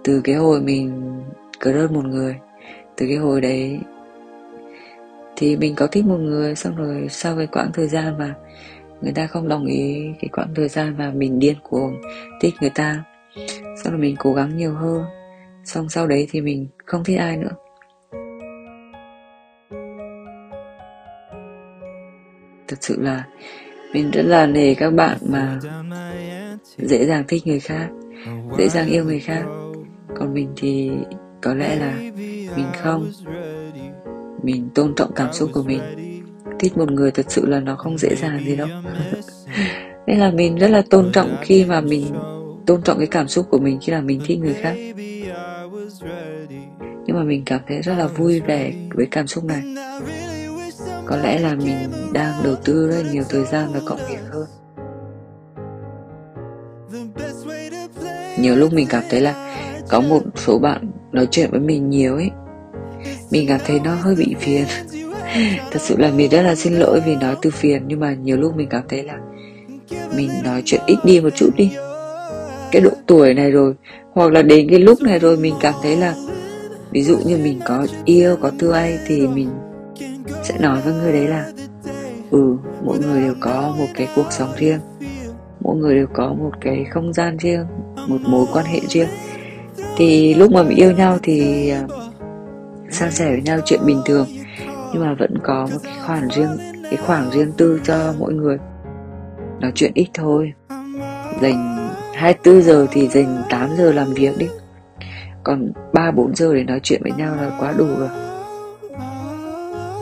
từ 0.04 0.20
cái 0.24 0.34
hồi 0.34 0.60
mình 0.60 1.20
crush 1.60 1.92
một 1.92 2.04
người, 2.04 2.36
từ 2.96 3.06
cái 3.08 3.16
hồi 3.16 3.40
đấy 3.40 3.80
thì 5.36 5.56
mình 5.56 5.74
có 5.74 5.86
thích 5.86 6.04
một 6.04 6.16
người, 6.16 6.54
xong 6.54 6.76
rồi 6.76 7.06
sau 7.10 7.36
cái 7.36 7.46
quãng 7.46 7.70
thời 7.74 7.88
gian 7.88 8.18
mà 8.18 8.34
người 9.00 9.12
ta 9.12 9.26
không 9.26 9.48
đồng 9.48 9.66
ý, 9.66 10.12
cái 10.20 10.28
quãng 10.32 10.54
thời 10.54 10.68
gian 10.68 10.94
mà 10.98 11.10
mình 11.10 11.38
điên 11.38 11.56
cuồng 11.62 12.00
thích 12.40 12.54
người 12.60 12.70
ta 12.70 13.04
sau 13.82 13.92
đó 13.92 13.98
mình 13.98 14.16
cố 14.18 14.32
gắng 14.32 14.56
nhiều 14.56 14.74
hơn, 14.74 15.04
xong 15.64 15.88
sau 15.88 16.06
đấy 16.06 16.28
thì 16.30 16.40
mình 16.40 16.66
không 16.84 17.04
thích 17.04 17.18
ai 17.18 17.36
nữa 17.36 17.52
thật 22.68 22.76
sự 22.80 22.96
là 23.00 23.24
mình 23.94 24.10
rất 24.10 24.22
là 24.22 24.46
nề 24.46 24.74
các 24.74 24.90
bạn 24.90 25.18
mà 25.28 25.60
dễ 26.78 27.06
dàng 27.06 27.24
thích 27.28 27.46
người 27.46 27.60
khác, 27.60 27.88
dễ 28.58 28.68
dàng 28.68 28.88
yêu 28.88 29.04
người 29.04 29.20
khác. 29.20 29.42
Còn 30.16 30.34
mình 30.34 30.48
thì 30.56 30.90
có 31.42 31.54
lẽ 31.54 31.76
là 31.76 31.94
mình 32.56 32.66
không. 32.82 33.12
Mình 34.42 34.68
tôn 34.74 34.94
trọng 34.94 35.12
cảm 35.16 35.32
xúc 35.32 35.50
của 35.52 35.62
mình. 35.62 35.80
Thích 36.58 36.78
một 36.78 36.92
người 36.92 37.10
thật 37.10 37.26
sự 37.28 37.46
là 37.46 37.60
nó 37.60 37.76
không 37.76 37.98
dễ 37.98 38.14
dàng 38.14 38.44
gì 38.46 38.56
đâu. 38.56 38.68
Nên 40.06 40.18
là 40.18 40.30
mình 40.30 40.56
rất 40.56 40.68
là 40.68 40.82
tôn 40.90 41.12
trọng 41.12 41.36
khi 41.42 41.64
mà 41.64 41.80
mình 41.80 42.04
tôn 42.66 42.82
trọng 42.82 42.98
cái 42.98 43.06
cảm 43.06 43.28
xúc 43.28 43.46
của 43.50 43.58
mình, 43.58 43.78
khi 43.82 43.92
là 43.92 44.00
mình 44.00 44.20
thích 44.26 44.38
người 44.38 44.54
khác. 44.54 44.74
Nhưng 47.06 47.16
mà 47.16 47.22
mình 47.22 47.42
cảm 47.46 47.60
thấy 47.68 47.82
rất 47.82 47.94
là 47.98 48.06
vui 48.06 48.40
vẻ 48.40 48.72
với 48.94 49.06
cảm 49.10 49.26
xúc 49.26 49.44
này 49.44 49.62
có 51.06 51.16
lẽ 51.16 51.38
là 51.38 51.54
mình 51.54 51.76
đang 52.12 52.42
đầu 52.44 52.54
tư 52.64 52.88
rất 52.88 53.02
nhiều 53.12 53.24
thời 53.28 53.44
gian 53.44 53.72
và 53.72 53.80
công 53.86 53.98
việc 54.08 54.20
hơn. 54.30 54.46
Nhiều 58.38 58.56
lúc 58.56 58.72
mình 58.72 58.86
cảm 58.90 59.02
thấy 59.10 59.20
là 59.20 59.56
có 59.88 60.00
một 60.00 60.22
số 60.36 60.58
bạn 60.58 60.90
nói 61.12 61.28
chuyện 61.30 61.50
với 61.50 61.60
mình 61.60 61.90
nhiều 61.90 62.14
ấy. 62.14 62.30
Mình 63.30 63.48
cảm 63.48 63.60
thấy 63.66 63.80
nó 63.80 63.94
hơi 63.94 64.14
bị 64.14 64.34
phiền. 64.40 64.64
Thật 65.70 65.80
sự 65.80 65.96
là 65.98 66.10
mình 66.10 66.30
rất 66.30 66.42
là 66.42 66.54
xin 66.54 66.74
lỗi 66.74 67.00
vì 67.06 67.16
nói 67.16 67.36
từ 67.42 67.50
phiền, 67.50 67.82
nhưng 67.86 68.00
mà 68.00 68.14
nhiều 68.14 68.36
lúc 68.36 68.56
mình 68.56 68.68
cảm 68.68 68.82
thấy 68.88 69.02
là 69.02 69.18
mình 70.16 70.30
nói 70.44 70.62
chuyện 70.64 70.80
ít 70.86 70.96
đi 71.04 71.20
một 71.20 71.30
chút 71.36 71.50
đi. 71.56 71.72
Cái 72.72 72.82
độ 72.82 72.90
tuổi 73.06 73.34
này 73.34 73.50
rồi, 73.50 73.74
hoặc 74.12 74.32
là 74.32 74.42
đến 74.42 74.66
cái 74.70 74.78
lúc 74.78 75.02
này 75.02 75.18
rồi 75.18 75.36
mình 75.36 75.54
cảm 75.60 75.74
thấy 75.82 75.96
là, 75.96 76.14
ví 76.90 77.02
dụ 77.02 77.18
như 77.26 77.36
mình 77.36 77.60
có 77.66 77.86
yêu, 78.04 78.36
có 78.40 78.50
thương 78.58 78.72
ai 78.72 78.98
thì 79.06 79.26
mình 79.26 79.48
sẽ 80.44 80.58
nói 80.58 80.80
với 80.80 80.94
người 80.94 81.12
đấy 81.12 81.28
là 81.28 81.46
ừ 82.30 82.56
mỗi 82.84 82.98
người 82.98 83.20
đều 83.20 83.34
có 83.40 83.74
một 83.78 83.86
cái 83.94 84.08
cuộc 84.16 84.32
sống 84.32 84.52
riêng, 84.56 84.80
mỗi 85.60 85.76
người 85.76 85.94
đều 85.94 86.06
có 86.12 86.34
một 86.38 86.50
cái 86.60 86.84
không 86.90 87.12
gian 87.12 87.36
riêng, 87.36 87.66
một 88.08 88.18
mối 88.26 88.46
quan 88.52 88.66
hệ 88.66 88.80
riêng. 88.88 89.08
Thì 89.96 90.34
lúc 90.34 90.52
mà 90.52 90.62
mình 90.62 90.76
yêu 90.76 90.92
nhau 90.92 91.18
thì 91.22 91.68
à, 91.70 91.82
san 92.90 93.10
sẻ 93.10 93.30
với 93.30 93.42
nhau 93.42 93.58
chuyện 93.64 93.80
bình 93.86 94.02
thường, 94.04 94.26
nhưng 94.92 95.02
mà 95.02 95.14
vẫn 95.18 95.38
có 95.42 95.68
một 95.72 95.78
cái 95.82 95.94
khoảng 96.06 96.28
riêng, 96.28 96.56
cái 96.82 96.96
khoảng 96.96 97.30
riêng 97.30 97.52
tư 97.56 97.80
cho 97.84 98.14
mỗi 98.18 98.32
người. 98.32 98.58
Nói 99.60 99.72
chuyện 99.74 99.92
ít 99.94 100.08
thôi, 100.14 100.52
dành 101.40 101.88
24 102.14 102.62
giờ 102.62 102.86
thì 102.90 103.08
dành 103.08 103.42
8 103.50 103.70
giờ 103.78 103.92
làm 103.92 104.14
việc 104.14 104.38
đi, 104.38 104.48
còn 105.44 105.72
3 105.92 106.10
4 106.10 106.34
giờ 106.34 106.54
để 106.54 106.64
nói 106.64 106.80
chuyện 106.82 107.02
với 107.02 107.12
nhau 107.12 107.34
là 107.36 107.50
quá 107.60 107.74
đủ 107.78 107.86
rồi 107.98 108.23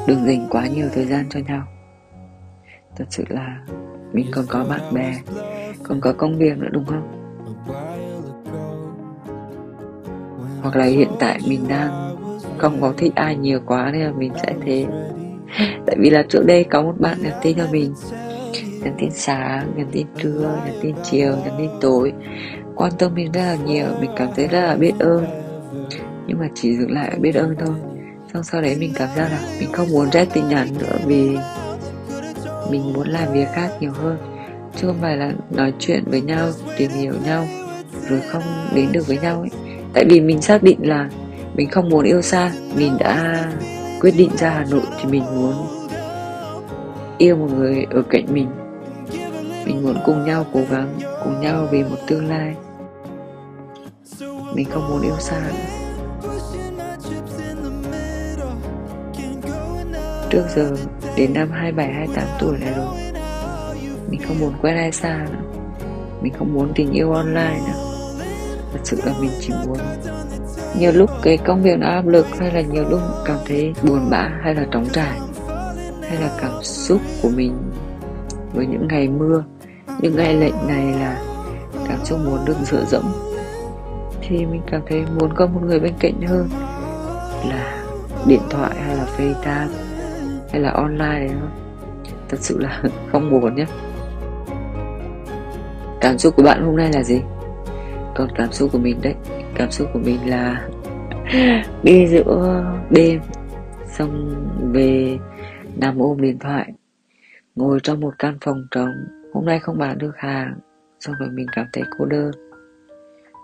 đừng 0.07 0.27
dành 0.27 0.47
quá 0.51 0.67
nhiều 0.67 0.89
thời 0.93 1.05
gian 1.05 1.29
cho 1.31 1.41
nhau. 1.49 1.63
Thật 2.97 3.05
sự 3.11 3.25
là 3.29 3.59
mình 4.13 4.27
còn 4.33 4.45
có 4.49 4.65
bạn 4.65 4.95
bè, 4.95 5.15
còn 5.83 6.01
có 6.01 6.13
công 6.13 6.39
việc 6.39 6.59
nữa, 6.59 6.69
đúng 6.73 6.85
không? 6.85 7.19
Hoặc 10.63 10.77
là 10.77 10.85
hiện 10.85 11.09
tại 11.19 11.41
mình 11.49 11.65
đang 11.69 12.17
không 12.59 12.81
có 12.81 12.95
thích 12.97 13.13
ai 13.15 13.37
nhiều 13.37 13.61
quá 13.67 13.91
nên 13.93 14.03
là 14.03 14.13
mình 14.13 14.33
sẽ 14.43 14.55
thế. 14.67 14.87
Tại 15.87 15.97
vì 15.99 16.11
là 16.11 16.23
trước 16.29 16.43
đây 16.47 16.65
có 16.65 16.83
một 16.83 16.95
bạn 16.99 17.19
nhắn 17.23 17.33
tin 17.43 17.57
cho 17.57 17.67
mình. 17.73 17.95
Nhắn 18.83 18.95
tin 18.99 19.11
sáng, 19.11 19.73
nhắn 19.77 19.87
tin 19.93 20.07
trưa, 20.17 20.61
nhắn 20.65 20.75
tin 20.83 20.95
chiều, 21.03 21.37
nhắn 21.45 21.55
tin 21.59 21.71
tối. 21.81 22.13
Quan 22.75 22.93
tâm 22.99 23.15
mình 23.15 23.33
rất 23.33 23.41
là 23.41 23.57
nhiều, 23.67 23.87
mình 24.01 24.11
cảm 24.17 24.29
thấy 24.37 24.47
rất 24.47 24.61
là 24.61 24.77
biết 24.77 24.93
ơn. 24.99 25.27
Nhưng 26.27 26.39
mà 26.39 26.49
chỉ 26.55 26.77
dừng 26.77 26.91
lại 26.91 27.19
biết 27.21 27.35
ơn 27.35 27.55
thôi 27.59 27.75
xong 28.33 28.45
sau 28.45 28.61
đấy 28.61 28.77
mình 28.79 28.93
cảm 28.95 29.09
giác 29.17 29.29
là 29.31 29.39
mình 29.61 29.73
không 29.73 29.89
muốn 29.89 30.11
rét 30.11 30.29
tin 30.33 30.49
nhắn 30.49 30.69
nữa 30.79 30.97
vì 31.07 31.37
mình 32.71 32.93
muốn 32.93 33.09
làm 33.09 33.33
việc 33.33 33.49
khác 33.53 33.71
nhiều 33.81 33.93
hơn. 33.93 34.19
Chứ 34.77 34.87
không 34.87 34.99
phải 35.01 35.17
là 35.17 35.33
nói 35.51 35.73
chuyện 35.79 36.05
với 36.07 36.21
nhau, 36.21 36.49
tìm 36.77 36.91
hiểu 36.91 37.15
nhau, 37.25 37.47
rồi 38.09 38.21
không 38.21 38.43
đến 38.75 38.93
được 38.93 39.07
với 39.07 39.19
nhau 39.19 39.41
ấy. 39.41 39.51
Tại 39.93 40.05
vì 40.09 40.21
mình 40.21 40.43
xác 40.43 40.63
định 40.63 40.79
là 40.89 41.11
mình 41.55 41.71
không 41.71 41.89
muốn 41.89 42.05
yêu 42.05 42.23
xa, 42.23 42.53
mình 42.77 42.97
đã 42.99 43.45
quyết 44.01 44.15
định 44.17 44.31
ra 44.37 44.51
hà 44.51 44.65
nội 44.71 44.83
thì 44.99 45.11
mình 45.11 45.25
muốn 45.25 45.55
yêu 47.19 47.37
một 47.37 47.49
người 47.55 47.87
ở 47.91 48.03
cạnh 48.11 48.27
mình. 48.31 48.49
Mình 49.67 49.83
muốn 49.83 49.97
cùng 50.07 50.25
nhau 50.25 50.47
cố 50.53 50.61
gắng, 50.71 50.99
cùng 51.25 51.41
nhau 51.41 51.69
vì 51.71 51.83
một 51.83 51.99
tương 52.07 52.29
lai. 52.29 52.55
Mình 54.55 54.67
không 54.71 54.89
muốn 54.89 55.03
yêu 55.03 55.17
xa 55.19 55.41
nữa. 55.49 55.82
Trước 60.33 60.45
giờ 60.57 60.77
đến 61.17 61.35
năm 61.35 61.51
27 61.51 61.93
28 61.93 62.25
tuổi 62.41 62.59
này 62.59 62.73
rồi. 62.77 63.13
Mình 64.11 64.21
không 64.27 64.41
muốn 64.41 64.53
quen 64.63 64.77
ai 64.77 64.93
xa 64.93 65.27
nữa. 65.31 65.61
Mình 66.23 66.33
không 66.39 66.55
muốn 66.55 66.73
tình 66.75 66.93
yêu 66.93 67.13
online 67.13 67.61
nữa. 67.67 67.95
Thật 68.73 68.79
sự 68.85 69.01
là 69.05 69.13
mình 69.21 69.31
chỉ 69.41 69.53
muốn 69.67 69.79
nhiều 70.79 70.93
lúc 70.93 71.11
cái 71.23 71.37
công 71.37 71.63
việc 71.63 71.79
nó 71.79 71.87
áp 71.87 72.07
lực 72.07 72.27
hay 72.39 72.53
là 72.53 72.61
nhiều 72.61 72.85
lúc 72.89 73.01
cảm 73.25 73.37
thấy 73.47 73.75
buồn 73.83 74.11
bã 74.11 74.31
hay 74.43 74.55
là 74.55 74.67
trống 74.71 74.87
trải 74.93 75.19
hay 76.03 76.21
là 76.21 76.31
cảm 76.41 76.63
xúc 76.63 77.01
của 77.23 77.31
mình 77.37 77.53
với 78.53 78.67
những 78.67 78.89
ngày 78.89 79.09
mưa, 79.09 79.45
những 80.01 80.17
ngày 80.17 80.35
lạnh 80.35 80.69
này 80.69 81.01
là 81.01 81.23
cảm 81.89 82.05
xúc 82.05 82.19
muốn 82.25 82.45
được 82.45 82.57
dựa 82.65 82.85
dẫm. 82.89 83.13
Thì 84.21 84.47
mình 84.47 84.63
cảm 84.71 84.81
thấy 84.89 85.05
muốn 85.19 85.35
có 85.35 85.47
một 85.47 85.61
người 85.67 85.81
bên 85.81 85.93
cạnh 85.99 86.23
hơn 86.27 86.49
là 87.49 87.85
điện 88.27 88.43
thoại 88.51 88.75
hay 88.87 88.97
là 88.97 89.07
FaceTime 89.19 89.92
hay 90.53 90.61
là 90.61 90.71
online 90.71 91.19
đấy 91.19 91.37
thôi 91.41 91.51
thật 92.33 92.39
sự 92.41 92.59
là 92.59 92.83
không 93.13 93.31
buồn 93.31 93.55
nhé. 93.55 93.67
Cảm 96.01 96.19
xúc 96.19 96.35
của 96.37 96.43
bạn 96.43 96.63
hôm 96.63 96.77
nay 96.77 96.91
là 96.93 97.03
gì? 97.03 97.21
Còn 98.15 98.29
cảm 98.35 98.53
xúc 98.53 98.71
của 98.73 98.79
mình 98.79 99.01
đấy. 99.03 99.15
Cảm 99.55 99.71
xúc 99.71 99.89
của 99.93 99.99
mình 99.99 100.19
là 100.27 100.69
đi 101.83 102.07
giữa 102.07 102.65
đêm, 102.91 103.21
xong 103.87 104.35
về 104.73 105.19
nằm 105.77 105.99
ôm 105.99 106.21
điện 106.21 106.39
thoại, 106.39 106.73
ngồi 107.55 107.81
trong 107.83 108.01
một 108.01 108.15
căn 108.19 108.39
phòng 108.41 108.67
trống. 108.71 108.95
Hôm 109.35 109.45
nay 109.45 109.59
không 109.61 109.79
bán 109.79 109.99
được 109.99 110.13
hàng, 110.17 110.55
xong 111.01 111.15
rồi 111.19 111.29
mình 111.31 111.47
cảm 111.53 111.67
thấy 111.73 111.85
cô 111.99 112.05
đơn. 112.05 112.31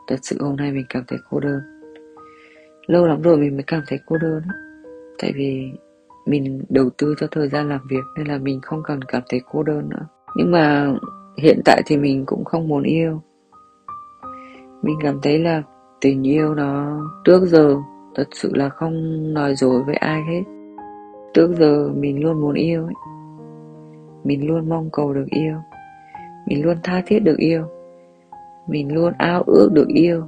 Thật 0.08 0.16
sự 0.22 0.36
hôm 0.40 0.56
nay 0.56 0.72
mình 0.72 0.86
cảm 0.88 1.02
thấy 1.06 1.18
cô 1.30 1.40
đơn. 1.40 1.60
Lâu 2.86 3.06
lắm 3.06 3.22
rồi 3.22 3.36
mình 3.36 3.54
mới 3.54 3.64
cảm 3.66 3.82
thấy 3.86 3.98
cô 4.06 4.16
đơn. 4.16 4.42
Tại 5.18 5.32
vì 5.34 5.72
mình 6.28 6.64
đầu 6.68 6.90
tư 6.98 7.14
cho 7.20 7.26
thời 7.30 7.48
gian 7.48 7.68
làm 7.68 7.80
việc 7.90 8.04
nên 8.16 8.26
là 8.26 8.38
mình 8.38 8.60
không 8.60 8.82
cần 8.84 9.02
cảm 9.02 9.22
thấy 9.28 9.40
cô 9.52 9.62
đơn 9.62 9.88
nữa. 9.88 10.06
Nhưng 10.36 10.52
mà 10.52 10.94
hiện 11.42 11.60
tại 11.64 11.82
thì 11.86 11.96
mình 11.96 12.26
cũng 12.26 12.44
không 12.44 12.68
muốn 12.68 12.82
yêu. 12.82 13.20
Mình 14.82 14.96
cảm 15.02 15.18
thấy 15.22 15.38
là 15.38 15.62
tình 16.00 16.26
yêu 16.26 16.54
nó 16.54 17.00
trước 17.24 17.46
giờ 17.46 17.76
thật 18.14 18.28
sự 18.32 18.52
là 18.54 18.68
không 18.68 18.94
nói 19.34 19.54
dối 19.54 19.82
với 19.82 19.94
ai 19.94 20.22
hết. 20.22 20.42
Trước 21.34 21.54
giờ 21.58 21.90
mình 21.96 22.22
luôn 22.22 22.40
muốn 22.40 22.54
yêu 22.54 22.84
ấy. 22.84 22.94
mình 24.24 24.46
luôn 24.46 24.68
mong 24.68 24.88
cầu 24.92 25.14
được 25.14 25.26
yêu. 25.30 25.54
Mình 26.46 26.64
luôn 26.64 26.76
tha 26.84 27.02
thiết 27.06 27.18
được 27.18 27.36
yêu. 27.38 27.62
Mình 28.68 28.94
luôn 28.94 29.12
ao 29.18 29.42
ước 29.46 29.70
được 29.72 29.88
yêu. 29.88 30.24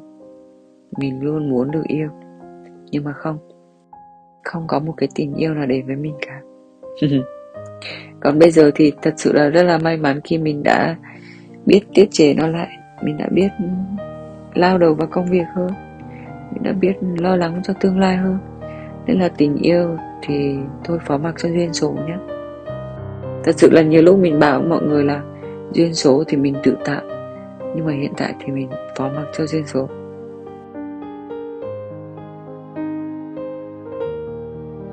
Mình 0.99 1.23
luôn 1.23 1.51
muốn 1.51 1.71
được 1.71 1.85
yêu. 1.89 2.09
Nhưng 2.91 3.05
mà 3.05 3.13
không 3.13 3.39
không 4.51 4.67
có 4.67 4.79
một 4.79 4.95
cái 4.97 5.09
tình 5.15 5.35
yêu 5.35 5.55
nào 5.55 5.67
đến 5.67 5.87
với 5.87 5.97
mình 5.97 6.15
cả. 6.27 6.41
Còn 8.21 8.39
bây 8.39 8.51
giờ 8.51 8.71
thì 8.75 8.93
thật 9.03 9.15
sự 9.17 9.33
là 9.33 9.49
rất 9.49 9.63
là 9.63 9.79
may 9.79 9.97
mắn 9.97 10.21
khi 10.25 10.39
mình 10.39 10.63
đã 10.63 10.97
biết 11.67 11.81
tiết 11.95 12.09
chế 12.11 12.35
nó 12.35 12.47
lại. 12.47 12.69
Mình 13.03 13.17
đã 13.19 13.27
biết 13.33 13.49
lao 14.55 14.79
đầu 14.79 14.95
vào 14.95 15.09
công 15.11 15.27
việc 15.27 15.45
hơn. 15.55 15.71
Mình 16.53 16.63
đã 16.63 16.73
biết 16.73 16.93
lo 17.19 17.37
lắng 17.37 17.61
cho 17.65 17.75
tương 17.81 17.99
lai 17.99 18.17
hơn. 18.17 18.39
Nên 19.07 19.19
là 19.19 19.29
tình 19.29 19.57
yêu 19.57 19.97
thì 20.23 20.57
thôi 20.85 20.99
phó 21.07 21.19
mặc 21.19 21.35
cho 21.39 21.49
duyên 21.49 21.73
số 21.73 21.91
nhé. 21.93 22.17
Thật 23.45 23.53
sự 23.57 23.71
là 23.71 23.83
nhiều 23.83 24.03
lúc 24.03 24.19
mình 24.19 24.39
bảo 24.39 24.63
mọi 24.63 24.83
người 24.83 25.05
là 25.05 25.23
duyên 25.73 25.95
số 25.95 26.25
thì 26.29 26.37
mình 26.37 26.55
tự 26.63 26.77
tạo. 26.85 27.03
Nhưng 27.77 27.87
mà 27.87 27.93
hiện 27.93 28.13
tại 28.17 28.35
thì 28.41 28.53
mình 28.53 28.71
phó 28.97 29.09
mặc 29.09 29.27
cho 29.37 29.47
duyên 29.47 29.67
số. 29.67 29.89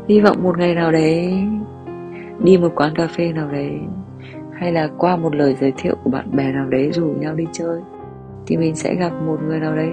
Hy 0.07 0.21
vọng 0.21 0.43
một 0.43 0.57
ngày 0.57 0.75
nào 0.75 0.91
đấy, 0.91 1.43
đi 2.43 2.57
một 2.57 2.71
quán 2.75 2.93
cà 2.95 3.07
phê 3.07 3.31
nào 3.33 3.49
đấy, 3.51 3.71
hay 4.53 4.71
là 4.71 4.89
qua 4.97 5.15
một 5.15 5.35
lời 5.35 5.55
giới 5.59 5.73
thiệu 5.77 5.95
của 6.03 6.09
bạn 6.09 6.35
bè 6.35 6.51
nào 6.51 6.65
đấy 6.65 6.91
rủ 6.91 7.05
nhau 7.05 7.35
đi 7.35 7.45
chơi, 7.51 7.81
thì 8.47 8.57
mình 8.57 8.75
sẽ 8.75 8.95
gặp 8.95 9.11
một 9.25 9.37
người 9.47 9.59
nào 9.59 9.75
đấy, 9.75 9.89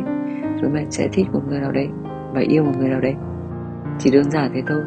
rồi 0.63 0.71
mình 0.71 0.91
sẽ 0.91 1.09
thích 1.13 1.27
một 1.33 1.41
người 1.49 1.61
nào 1.61 1.73
đấy 1.73 1.89
và 2.33 2.41
yêu 2.41 2.65
một 2.65 2.73
người 2.79 2.89
nào 2.89 3.01
đấy. 3.01 3.15
Chỉ 3.99 4.11
đơn 4.11 4.31
giản 4.31 4.51
thế 4.55 4.63
thôi, 4.67 4.83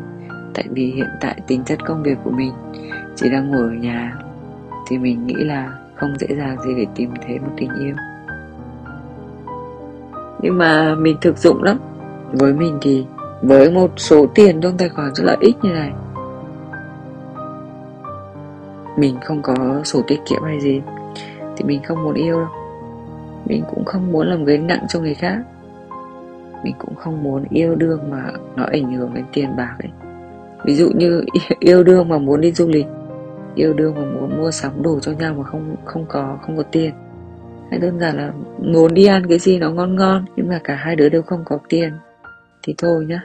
tại 0.53 0.65
vì 0.71 0.91
hiện 0.91 1.09
tại 1.21 1.41
tính 1.47 1.63
chất 1.65 1.85
công 1.85 2.03
việc 2.03 2.17
của 2.23 2.31
mình 2.31 2.51
chỉ 3.15 3.29
đang 3.29 3.51
ngồi 3.51 3.61
ở 3.61 3.71
nhà, 3.71 4.17
thì 4.87 4.97
mình 4.97 5.27
nghĩ 5.27 5.35
là 5.37 5.79
không 5.95 6.17
dễ 6.19 6.27
dàng 6.35 6.61
gì 6.61 6.75
để 6.77 6.85
tìm 6.95 7.09
thấy 7.27 7.39
một 7.39 7.51
tình 7.57 7.69
yêu. 7.79 7.95
Nhưng 10.41 10.57
mà 10.57 10.95
mình 10.95 11.17
thực 11.21 11.37
dụng 11.37 11.63
lắm. 11.63 11.77
Với 12.31 12.53
mình 12.53 12.77
thì 12.81 13.05
với 13.41 13.71
một 13.71 13.91
số 13.97 14.25
tiền 14.35 14.61
trong 14.61 14.77
tài 14.77 14.89
khoản 14.89 15.15
rất 15.15 15.23
là 15.23 15.37
ít 15.39 15.53
như 15.61 15.69
này. 15.69 15.91
Mình 18.97 19.17
không 19.23 19.41
có 19.41 19.81
sổ 19.83 20.01
tiết 20.07 20.19
kiệm 20.29 20.43
hay 20.43 20.59
gì, 20.59 20.81
thì 21.57 21.65
mình 21.65 21.83
không 21.83 22.03
muốn 22.03 22.13
yêu 22.13 22.39
đâu. 22.39 22.49
Mình 23.45 23.63
cũng 23.69 23.85
không 23.85 24.11
muốn 24.11 24.27
làm 24.27 24.45
gánh 24.45 24.67
nặng 24.67 24.85
cho 24.89 24.99
người 24.99 25.13
khác. 25.13 25.37
Mình 26.63 26.75
cũng 26.77 26.95
không 26.95 27.23
muốn 27.23 27.43
yêu 27.49 27.75
đương 27.75 27.99
mà 28.09 28.31
nó 28.55 28.63
ảnh 28.63 28.93
hưởng 28.93 29.13
đến 29.13 29.25
tiền 29.33 29.55
bạc 29.57 29.75
ấy. 29.79 29.91
Ví 30.65 30.75
dụ 30.75 30.89
như 30.95 31.23
yêu 31.59 31.83
đương 31.83 32.09
mà 32.09 32.17
muốn 32.17 32.41
đi 32.41 32.51
du 32.51 32.67
lịch, 32.67 32.85
yêu 33.55 33.73
đương 33.73 33.95
mà 33.95 34.01
muốn 34.01 34.37
mua 34.37 34.51
sắm 34.51 34.71
đồ 34.81 34.99
cho 34.99 35.11
nhau 35.11 35.33
mà 35.37 35.43
không 35.43 35.75
không 35.85 36.05
có 36.09 36.37
không 36.41 36.57
có 36.57 36.63
tiền. 36.63 36.93
Hay 37.69 37.79
đơn 37.79 37.99
giản 37.99 38.17
là 38.17 38.31
muốn 38.57 38.93
đi 38.93 39.05
ăn 39.05 39.27
cái 39.29 39.39
gì 39.39 39.57
nó 39.57 39.71
ngon 39.71 39.95
ngon, 39.95 40.25
nhưng 40.35 40.47
mà 40.47 40.59
cả 40.63 40.75
hai 40.75 40.95
đứa 40.95 41.09
đều 41.09 41.21
không 41.21 41.43
có 41.45 41.57
tiền 41.69 41.93
thì 42.67 42.75
thôi 42.77 43.05
nhá. 43.05 43.21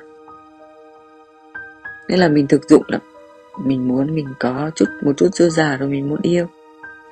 Nên 2.08 2.18
là 2.18 2.28
mình 2.28 2.46
thực 2.46 2.68
dụng 2.68 2.82
lắm. 2.88 3.00
Mình 3.64 3.88
muốn 3.88 4.14
mình 4.14 4.28
có 4.40 4.70
chút, 4.74 4.86
một 5.02 5.12
chút 5.16 5.34
dư 5.34 5.48
giả 5.48 5.76
rồi 5.76 5.88
mình 5.88 6.08
muốn 6.08 6.18
yêu. 6.22 6.46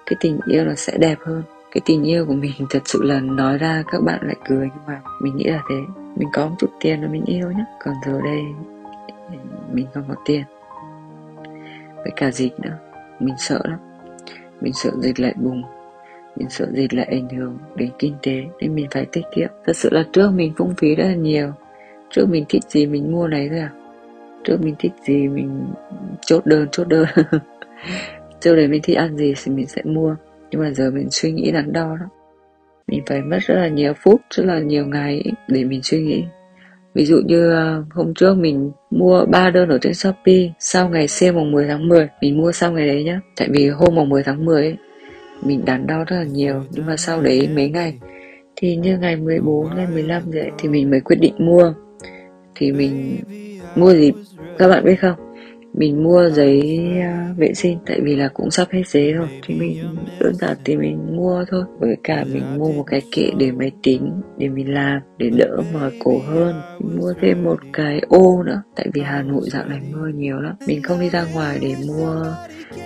Cái 0.06 0.16
tình 0.20 0.40
yêu 0.46 0.64
nó 0.64 0.74
sẽ 0.74 0.98
đẹp 0.98 1.18
hơn. 1.20 1.42
Cái 1.70 1.80
tình 1.84 2.02
yêu 2.02 2.26
của 2.26 2.34
mình 2.34 2.52
thật 2.70 2.82
sự 2.84 3.02
là 3.02 3.20
nói 3.20 3.58
ra 3.58 3.82
các 3.92 4.02
bạn 4.02 4.18
lại 4.22 4.36
cười, 4.48 4.68
nhưng 4.74 4.86
mà 4.86 5.00
mình 5.20 5.36
nghĩ 5.36 5.44
là 5.44 5.62
thế. 5.70 5.76
Mình 6.16 6.28
có 6.32 6.46
một 6.46 6.54
chút 6.58 6.70
tiền 6.80 7.00
rồi 7.00 7.10
mình 7.10 7.24
yêu 7.24 7.52
nhé 7.52 7.64
còn 7.84 7.94
giờ 8.06 8.20
đây, 8.24 8.42
mình 9.72 9.86
không 9.94 10.04
có 10.08 10.14
tiền. 10.24 10.42
Với 11.96 12.12
cả 12.16 12.30
dịch 12.30 12.60
nữa. 12.60 12.78
Mình 13.20 13.34
sợ 13.38 13.60
lắm. 13.64 13.78
Mình 14.60 14.72
sợ 14.72 14.90
dịch 14.98 15.20
lại 15.20 15.34
bùng. 15.36 15.62
Mình 16.36 16.50
sợ 16.50 16.66
dịch 16.72 16.94
lại 16.94 17.06
ảnh 17.10 17.28
hưởng 17.28 17.58
đến 17.74 17.90
kinh 17.98 18.14
tế. 18.22 18.44
Nên 18.60 18.74
mình 18.74 18.86
phải 18.90 19.06
tiết 19.12 19.22
kiệm. 19.34 19.48
Thật 19.66 19.76
sự 19.76 19.88
là 19.92 20.04
trước 20.12 20.30
mình 20.30 20.52
phung 20.56 20.74
phí 20.74 20.94
rất 20.94 21.04
là 21.04 21.14
nhiều 21.14 21.52
trước 22.10 22.28
mình 22.28 22.44
thích 22.48 22.62
gì 22.68 22.86
mình 22.86 23.12
mua 23.12 23.28
này 23.28 23.48
thôi 23.48 23.58
à? 23.58 23.70
Trước 24.44 24.56
mình 24.60 24.74
thích 24.78 24.92
gì 25.06 25.28
mình 25.28 25.66
chốt 26.26 26.46
đơn 26.46 26.68
chốt 26.72 26.88
đơn. 26.88 27.06
Trước 28.40 28.56
đấy 28.56 28.68
mình 28.68 28.82
thích 28.82 28.96
ăn 28.96 29.16
gì 29.16 29.34
thì 29.44 29.52
mình 29.52 29.66
sẽ 29.66 29.82
mua. 29.84 30.16
Nhưng 30.50 30.60
mà 30.60 30.70
giờ 30.70 30.90
mình 30.90 31.10
suy 31.10 31.32
nghĩ 31.32 31.50
đắn 31.50 31.72
đo 31.72 31.96
đó. 32.00 32.06
Mình 32.86 33.02
phải 33.06 33.22
mất 33.22 33.38
rất 33.40 33.54
là 33.54 33.68
nhiều 33.68 33.92
phút 33.94 34.20
rất 34.30 34.46
là 34.46 34.58
nhiều 34.58 34.86
ngày 34.86 35.24
để 35.48 35.64
mình 35.64 35.82
suy 35.82 36.02
nghĩ. 36.02 36.24
Ví 36.94 37.04
dụ 37.04 37.20
như 37.26 37.50
ờ, 37.50 37.84
hôm 37.90 38.14
trước 38.14 38.34
mình 38.34 38.70
mua 38.90 39.24
ba 39.26 39.50
đơn 39.50 39.68
ở 39.68 39.78
trên 39.78 39.94
Shopee 39.94 40.50
sau 40.58 40.88
ngày 40.88 41.08
sale 41.08 41.32
mùng 41.32 41.52
10 41.52 41.66
tháng 41.68 41.88
10 41.88 42.08
mình 42.20 42.38
mua 42.38 42.52
sau 42.52 42.72
ngày 42.72 42.86
đấy 42.86 43.04
nhá. 43.04 43.20
Tại 43.36 43.48
vì 43.50 43.68
hôm 43.68 43.94
mùng 43.94 44.08
10 44.08 44.22
tháng 44.22 44.44
10 44.44 44.62
ấy, 44.62 44.76
mình 45.42 45.64
đắn 45.64 45.86
đo 45.86 46.04
rất 46.04 46.16
là 46.16 46.24
nhiều. 46.24 46.64
Nhưng 46.70 46.86
mà 46.86 46.96
sau 46.96 47.22
đấy 47.22 47.48
mấy 47.54 47.68
ngày 47.68 47.98
thì 48.56 48.76
như 48.76 48.98
ngày 48.98 49.16
14 49.16 49.76
ngày 49.76 49.86
15 49.92 50.22
vậy 50.26 50.50
thì 50.58 50.68
mình 50.68 50.90
mới 50.90 51.00
quyết 51.00 51.16
định 51.20 51.34
mua 51.38 51.74
thì 52.54 52.72
mình 52.72 53.20
mua 53.76 53.92
gì? 53.92 54.12
Các 54.58 54.68
bạn 54.68 54.84
biết 54.84 54.96
không? 55.00 55.14
Mình 55.74 56.04
mua 56.04 56.30
giấy 56.30 56.78
à, 57.00 57.34
vệ 57.36 57.54
sinh, 57.54 57.78
tại 57.86 58.00
vì 58.00 58.16
là 58.16 58.28
cũng 58.28 58.50
sắp 58.50 58.68
hết 58.70 58.82
giấy 58.86 59.12
rồi. 59.12 59.28
Thì 59.46 59.54
mình 59.54 59.96
đơn 60.20 60.34
giản 60.34 60.56
thì 60.64 60.76
mình 60.76 61.16
mua 61.16 61.44
thôi. 61.50 61.64
Với 61.78 61.96
cả 62.04 62.24
mình 62.32 62.58
mua 62.58 62.72
một 62.72 62.82
cái 62.82 63.02
kệ 63.12 63.30
để 63.38 63.52
máy 63.52 63.70
tính, 63.82 64.12
để 64.38 64.48
mình 64.48 64.74
làm, 64.74 65.00
để 65.18 65.30
đỡ 65.30 65.62
mỏi 65.72 65.90
cổ 65.98 66.18
hơn. 66.26 66.60
Mình 66.78 66.98
mua 66.98 67.12
thêm 67.20 67.44
một 67.44 67.58
cái 67.72 68.00
ô 68.08 68.42
nữa, 68.42 68.62
tại 68.76 68.86
vì 68.94 69.00
hà 69.00 69.22
nội 69.22 69.42
dạo 69.52 69.64
này 69.66 69.80
mưa 69.92 70.08
nhiều 70.08 70.40
lắm. 70.40 70.54
Mình 70.66 70.82
không 70.82 71.00
đi 71.00 71.10
ra 71.10 71.24
ngoài 71.34 71.58
để 71.62 71.74
mua 71.86 72.24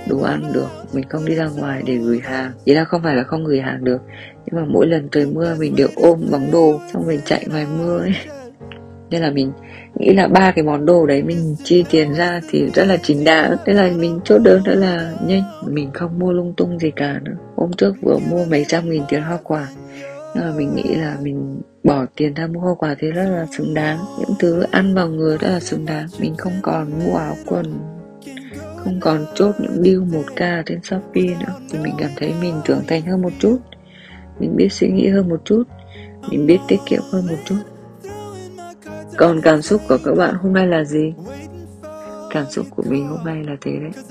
đồ 0.09 0.21
ăn 0.21 0.43
được. 0.55 0.69
Mình 0.95 1.05
không 1.09 1.25
đi 1.25 1.35
ra 1.35 1.49
ngoài 1.59 1.83
để 1.87 1.97
gửi 1.97 2.21
hàng. 2.23 2.53
Ý 2.65 2.75
là 2.75 2.85
không 2.85 3.03
phải 3.03 3.17
là 3.17 3.23
không 3.23 3.45
gửi 3.45 3.61
hàng 3.61 3.85
được, 3.85 4.03
nhưng 4.47 4.61
mà 4.61 4.65
mỗi 4.71 4.87
lần 4.87 5.09
trời 5.13 5.27
mưa 5.27 5.57
mình 5.59 5.77
đều 5.77 5.89
ôm 5.97 6.21
bóng 6.31 6.51
đồ, 6.53 6.81
xong 6.93 7.07
mình 7.07 7.21
chạy 7.25 7.47
ngoài 7.51 7.67
mưa 7.79 7.99
ấy 7.99 8.13
nên 9.15 9.23
là 9.23 9.31
mình 9.31 9.53
nghĩ 9.99 10.15
là 10.15 10.29
ba 10.29 10.51
cái 10.51 10.65
món 10.65 10.87
đồ 10.87 11.07
đấy 11.07 11.23
mình 11.23 11.57
chi 11.65 11.85
tiền 11.91 12.15
ra 12.15 12.41
thì 12.51 12.71
rất 12.75 12.85
là 12.85 12.97
chính 12.97 13.25
đáng. 13.25 13.57
Thế 13.67 13.73
là 13.73 13.91
mình 13.97 14.21
chốt 14.25 14.39
đơn 14.39 14.63
rất 14.65 14.75
là 14.75 15.13
nhanh. 15.27 15.43
Mình 15.67 15.91
không 15.93 16.19
mua 16.19 16.33
lung 16.33 16.55
tung 16.57 16.79
gì 16.79 16.91
cả 16.97 17.21
nữa. 17.23 17.33
Hôm 17.57 17.73
trước 17.73 17.95
vừa 18.03 18.19
mua 18.31 18.45
mấy 18.45 18.65
trăm 18.69 18.91
nghìn 18.91 19.03
tiền 19.09 19.23
hoa 19.23 19.39
quả. 19.43 19.69
Nhưng 20.35 20.45
mà 20.45 20.53
mình 20.57 20.75
nghĩ 20.75 20.95
là 20.95 21.17
mình 21.23 21.61
bỏ 21.85 22.07
tiền 22.17 22.35
ra 22.35 22.47
mua 22.47 22.61
hoa 22.61 22.75
quả 22.75 22.97
thì 22.99 23.11
rất 23.11 23.25
là 23.25 23.47
xứng 23.59 23.75
đáng. 23.75 23.99
Những 24.19 24.35
thứ 24.39 24.65
ăn 24.71 24.95
vào 24.95 25.09
người 25.09 25.39
rất 25.39 25.49
là 25.49 25.61
xứng 25.61 25.87
đáng. 25.87 26.07
Mình 26.21 26.35
không 26.37 26.55
còn 26.63 26.91
mua 27.05 27.17
áo 27.17 27.37
quần, 27.47 27.79
không 28.77 29.01
còn 29.01 29.27
chốt 29.35 29.55
những 29.59 29.83
deal 29.83 29.99
một 29.99 30.25
k 30.37 30.67
trên 30.67 30.83
shopee 30.83 31.37
nữa. 31.41 31.55
Thì 31.71 31.79
mình 31.79 31.95
cảm 31.99 32.11
thấy 32.17 32.33
mình 32.41 32.55
trưởng 32.65 32.83
thành 32.87 33.03
hơn 33.03 33.23
một 33.23 33.33
chút. 33.39 33.59
Mình 34.41 34.57
biết 34.57 34.73
suy 34.73 34.89
nghĩ 34.89 35.09
hơn 35.09 35.29
một 35.29 35.41
chút. 35.45 35.63
Mình 36.31 36.47
biết 36.47 36.59
tiết 36.69 36.79
kiệm 36.87 37.03
hơn 37.13 37.27
một 37.27 37.39
chút 37.45 37.59
còn 39.17 39.41
cảm 39.41 39.63
xúc 39.63 39.83
của 39.89 39.99
các 40.05 40.15
bạn 40.15 40.35
hôm 40.35 40.53
nay 40.53 40.67
là 40.67 40.85
gì? 40.85 41.15
Cảm 42.31 42.47
xúc 42.51 42.67
của 42.71 42.83
mình 42.89 43.09
hôm 43.09 43.25
nay 43.25 43.45
là 43.45 43.57
thế 43.61 43.73
đấy. 43.81 44.05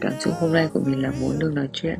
Cảm 0.00 0.12
xúc 0.20 0.34
hôm 0.40 0.52
nay 0.52 0.68
của 0.72 0.80
mình 0.86 1.02
là 1.02 1.12
muốn 1.20 1.38
được 1.38 1.52
nói 1.54 1.68
chuyện. 1.72 1.98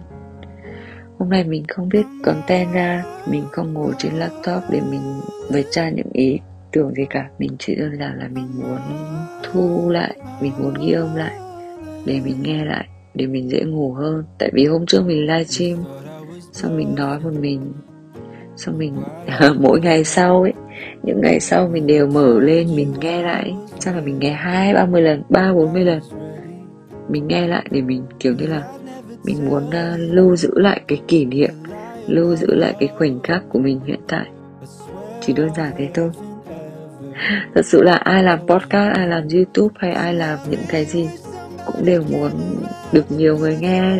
Hôm 1.18 1.28
nay 1.28 1.44
mình 1.44 1.64
không 1.68 1.88
biết 1.88 2.06
content 2.22 2.72
ra, 2.72 3.04
Mình 3.30 3.44
không 3.52 3.72
ngồi 3.72 3.92
trên 3.98 4.12
laptop 4.12 4.62
để 4.70 4.80
mình 4.90 5.20
về 5.50 5.64
tra 5.70 5.90
những 5.90 6.10
ý 6.12 6.38
tưởng 6.72 6.94
gì 6.94 7.04
cả. 7.10 7.28
Mình 7.38 7.56
chỉ 7.58 7.74
đơn 7.74 7.98
giản 7.98 8.18
là 8.18 8.28
mình 8.28 8.48
muốn 8.54 8.78
thu 9.42 9.90
lại, 9.90 10.16
Mình 10.40 10.52
muốn 10.58 10.74
ghi 10.80 10.92
âm 10.92 11.16
lại 11.16 11.38
Để 12.04 12.20
mình 12.24 12.42
nghe 12.42 12.64
lại, 12.64 12.88
Để 13.14 13.26
mình 13.26 13.50
dễ 13.50 13.60
ngủ 13.64 13.92
hơn. 13.92 14.24
Tại 14.38 14.50
vì 14.52 14.66
hôm 14.66 14.86
trước 14.86 15.02
mình 15.06 15.20
livestream, 15.20 15.78
Xong 16.52 16.76
mình 16.76 16.94
nói 16.94 17.20
một 17.20 17.32
mình, 17.40 17.72
Xong 18.56 18.78
mình 18.78 18.96
mỗi 19.60 19.80
ngày 19.80 20.04
sau 20.04 20.42
ấy 20.42 20.52
những 21.02 21.20
ngày 21.20 21.40
sau 21.40 21.68
mình 21.68 21.86
đều 21.86 22.06
mở 22.06 22.40
lên 22.40 22.76
mình 22.76 22.94
nghe 23.00 23.22
lại. 23.22 23.54
Chắc 23.78 23.94
là 23.94 24.00
mình 24.00 24.18
nghe 24.18 24.32
hai 24.32 24.74
ba 24.74 24.86
mươi 24.86 25.02
lần 25.02 25.22
ba 25.28 25.52
bốn 25.52 25.72
mươi 25.72 25.84
lần. 25.84 26.00
Mình 27.08 27.28
nghe 27.28 27.46
lại 27.46 27.66
để 27.70 27.82
mình 27.82 28.02
kiểu 28.18 28.34
như 28.38 28.46
là 28.46 28.62
mình 29.24 29.48
muốn 29.48 29.66
uh, 29.66 29.98
lưu 29.98 30.36
giữ 30.36 30.50
lại 30.54 30.80
cái 30.88 31.00
kỷ 31.08 31.24
niệm 31.24 31.50
lưu 32.06 32.36
giữ 32.36 32.54
lại 32.54 32.74
cái 32.80 32.88
khoảnh 32.98 33.20
khắc 33.22 33.42
của 33.48 33.58
mình 33.58 33.80
hiện 33.86 34.00
tại. 34.08 34.26
Chỉ 35.20 35.32
đơn 35.32 35.48
giản 35.56 35.72
thế 35.78 35.88
thôi. 35.94 36.10
Thật 37.54 37.66
sự 37.66 37.82
là 37.82 37.94
ai 37.94 38.22
làm 38.22 38.38
podcast 38.46 38.96
ai 38.96 39.08
làm 39.08 39.28
youtube 39.34 39.74
hay 39.78 39.92
ai 39.92 40.14
làm 40.14 40.38
những 40.50 40.60
cái 40.68 40.84
gì 40.84 41.08
cũng 41.66 41.84
đều 41.84 42.02
muốn 42.10 42.30
được 42.92 43.12
nhiều 43.12 43.38
người 43.38 43.56
nghe 43.60 43.96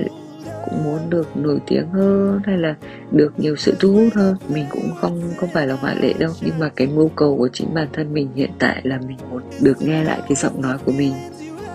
cũng 0.65 0.85
muốn 0.85 1.11
được 1.11 1.37
nổi 1.37 1.59
tiếng 1.67 1.89
hơn 1.89 2.41
hay 2.45 2.59
là 2.59 2.75
được 3.11 3.33
nhiều 3.37 3.57
sự 3.57 3.75
thu 3.81 3.93
hút 3.93 4.15
hơn? 4.15 4.37
Mình 4.49 4.65
cũng 4.71 4.91
không 5.01 5.23
không 5.37 5.49
phải 5.53 5.67
là 5.67 5.77
ngoại 5.83 5.97
lệ 6.01 6.13
đâu, 6.19 6.31
nhưng 6.41 6.59
mà 6.59 6.69
cái 6.77 6.87
mưu 6.87 7.09
cầu 7.09 7.37
của 7.37 7.49
chính 7.53 7.75
bản 7.75 7.89
thân 7.93 8.15
mình 8.15 8.29
hiện 8.35 8.51
tại 8.59 8.81
là 8.85 8.99
mình 9.07 9.19
muốn 9.31 9.43
được 9.63 9.83
nghe 9.83 10.05
lại 10.05 10.21
cái 10.29 10.35
giọng 10.35 10.63
nói 10.63 10.79
của 10.85 10.93
mình, 10.93 11.13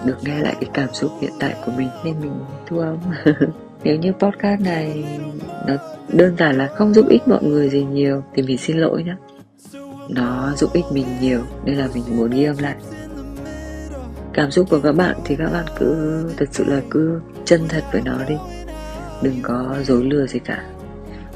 được 0.05 0.17
nghe 0.23 0.39
lại 0.39 0.55
cái 0.61 0.69
cảm 0.73 0.89
xúc 0.93 1.11
hiện 1.21 1.33
tại 1.39 1.55
của 1.65 1.71
mình. 1.77 1.89
Nên 2.05 2.15
mình 2.21 2.33
thu 2.67 2.77
âm. 2.77 2.97
Nếu 3.83 3.95
như 3.95 4.11
podcast 4.11 4.61
này 4.61 5.05
nó 5.67 5.73
đơn 6.13 6.35
giản 6.37 6.57
là 6.57 6.67
không 6.67 6.93
giúp 6.93 7.05
ích 7.09 7.27
mọi 7.27 7.43
người 7.43 7.69
gì 7.69 7.83
nhiều 7.83 8.23
thì 8.33 8.43
mình 8.43 8.57
xin 8.57 8.77
lỗi 8.77 9.03
nhé 9.03 9.15
nó 10.09 10.53
giúp 10.55 10.73
ích 10.73 10.85
mình 10.91 11.05
nhiều 11.21 11.41
nên 11.65 11.75
là 11.75 11.87
mình 11.93 12.03
muốn 12.17 12.29
ghi 12.29 12.43
âm 12.43 12.57
lại. 12.57 12.75
Cảm 14.33 14.51
xúc 14.51 14.67
của 14.69 14.79
các 14.83 14.91
bạn 14.91 15.15
thì 15.25 15.35
các 15.35 15.49
bạn 15.53 15.65
cứ, 15.79 16.23
thật 16.37 16.45
sự 16.51 16.63
là 16.67 16.81
cứ 16.89 17.21
chân 17.45 17.61
thật 17.69 17.83
với 17.91 18.01
nó 18.05 18.17
đi 18.27 18.35
đừng 19.23 19.39
có 19.41 19.75
dối 19.83 20.03
lừa 20.03 20.27
gì 20.27 20.39
cả. 20.39 20.63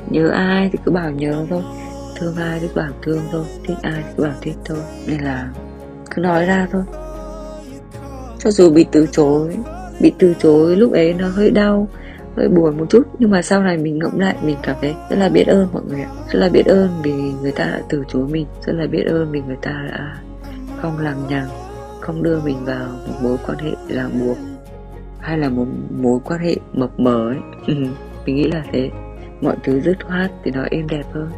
Nhớ 0.10 0.30
ai 0.30 0.70
thì 0.72 0.80
cứ 0.86 0.92
bảo 0.92 1.12
nhớ 1.12 1.46
thôi. 1.50 1.64
Thương 2.16 2.36
ai 2.36 2.60
thì 2.60 2.68
bảo 2.76 2.92
thương 3.02 3.22
thôi. 3.32 3.46
Thích 3.68 3.78
ai 3.82 3.94
thì 3.96 4.14
cứ 4.18 4.24
bảo 4.24 4.34
thích 4.42 4.56
thôi. 4.66 4.78
Nên 5.08 5.22
là 5.22 5.50
cứ 6.16 6.22
nói 6.22 6.46
ra 6.46 6.68
thôi. 6.72 6.84
Cho 8.40 8.52
dù 8.52 8.70
bị 8.70 8.86
từ 8.92 9.08
chối, 9.12 9.58
bị 10.00 10.14
từ 10.20 10.34
chối 10.40 10.76
lúc 10.76 10.94
ấy 10.94 11.14
nó 11.14 11.28
hơi 11.30 11.52
đau, 11.52 11.88
hơi 12.38 12.50
buồn 12.50 12.78
một 12.78 12.86
chút. 12.90 13.08
Nhưng 13.20 13.32
mà 13.32 13.42
sau 13.42 13.64
này 13.64 13.78
mình 13.78 14.00
ngẫm 14.00 14.20
lại, 14.20 14.36
mình 14.44 14.58
cảm 14.64 14.76
thấy 14.82 14.96
rất 15.10 15.16
là 15.16 15.30
biết 15.30 15.48
ơn 15.48 15.68
mọi 15.74 15.84
người 15.90 16.02
ạ. 16.02 16.10
Rất 16.32 16.40
là 16.40 16.50
biết 16.50 16.66
ơn 16.66 16.90
vì 17.04 17.14
người 17.42 17.52
ta 17.52 17.66
đã 17.66 17.82
từ 17.90 18.04
chối 18.08 18.28
mình. 18.28 18.46
Rất 18.66 18.74
là 18.76 18.88
biết 18.88 19.04
ơn 19.08 19.32
vì 19.32 19.42
người 19.42 19.58
ta 19.62 19.88
đã 19.92 20.18
không 20.82 21.00
làm 21.00 21.28
nhằng, 21.30 21.48
không 22.02 22.24
đưa 22.24 22.40
mình 22.40 22.66
vào 22.66 22.88
một 23.08 23.14
mối 23.22 23.38
quan 23.48 23.58
hệ 23.58 23.72
ràng 23.88 24.20
buộc 24.20 24.38
hay 25.24 25.38
là 25.38 25.50
một 25.50 25.66
mối 26.02 26.20
quan 26.26 26.40
hệ 26.40 26.56
mập 26.74 27.00
mờ 27.00 27.30
ấy. 27.30 27.40
Ừ, 27.68 27.74
mình 28.26 28.36
nghĩ 28.36 28.44
là 28.44 28.64
thế. 28.72 28.90
Mọi 29.42 29.56
thứ 29.64 29.82
dứt 29.82 30.06
khoát 30.06 30.32
thì 30.44 30.52
nó 30.52 30.64
êm 30.72 30.88
đẹp 30.88 31.04
hơn. 31.14 31.30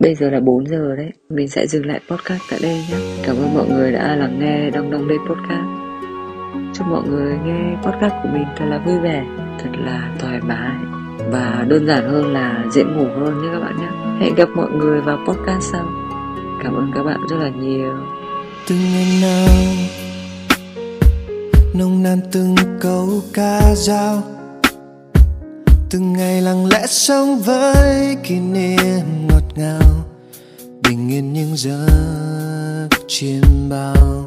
Bây 0.00 0.14
giờ 0.14 0.30
là 0.30 0.40
4 0.40 0.66
giờ 0.66 0.96
đấy. 0.96 1.10
Mình 1.30 1.48
sẽ 1.48 1.66
dừng 1.66 1.86
lại 1.86 2.00
podcast 2.10 2.42
tại 2.50 2.60
đây 2.62 2.74
nhé. 2.90 2.96
Cảm 3.26 3.36
ơn 3.36 3.54
mọi 3.54 3.68
người 3.68 3.92
đã 3.92 4.16
lắng 4.16 4.38
nghe 4.40 4.70
Đông 4.70 4.90
Đông 4.90 5.08
Đây 5.08 5.18
Podcast. 5.28 5.84
Chúc 6.74 6.86
mọi 6.86 7.02
người 7.08 7.38
nghe 7.44 7.76
podcast 7.82 8.14
của 8.22 8.28
mình 8.32 8.44
thật 8.56 8.64
là 8.68 8.78
vui 8.78 8.98
vẻ 9.00 9.24
Thật 9.58 9.70
là 9.84 10.14
thoải 10.18 10.40
mái 10.40 10.76
Và 11.30 11.66
đơn 11.68 11.86
giản 11.86 12.08
hơn 12.08 12.32
là 12.32 12.64
dễ 12.72 12.84
ngủ 12.84 13.06
hơn 13.06 13.42
nhé 13.42 13.48
các 13.52 13.60
bạn 13.60 13.76
nhé. 13.76 13.88
Hẹn 14.20 14.34
gặp 14.34 14.48
mọi 14.56 14.70
người 14.70 15.00
vào 15.00 15.18
podcast 15.28 15.72
sau. 15.72 15.86
Cảm 16.62 16.74
ơn 16.74 16.90
các 16.94 17.02
bạn 17.02 17.20
rất 17.30 17.36
là 17.36 17.48
nhiều. 17.48 17.92
Từng 18.68 18.78
ngày 18.78 19.18
nào 19.22 19.48
nồng 21.74 22.02
nàn 22.02 22.20
từng 22.32 22.54
câu 22.80 23.22
ca 23.32 23.74
dao. 23.74 24.22
Từng 25.90 26.12
ngày 26.12 26.42
lặng 26.42 26.66
lẽ 26.66 26.86
sống 26.86 27.38
với 27.38 28.16
kỷ 28.22 28.34
niệm 28.34 29.26
ngọt 29.28 29.42
ngào. 29.54 30.04
Bình 30.82 31.10
yên 31.12 31.32
những 31.32 31.56
giấc 31.56 32.88
chiêm 33.08 33.68
bao. 33.68 34.26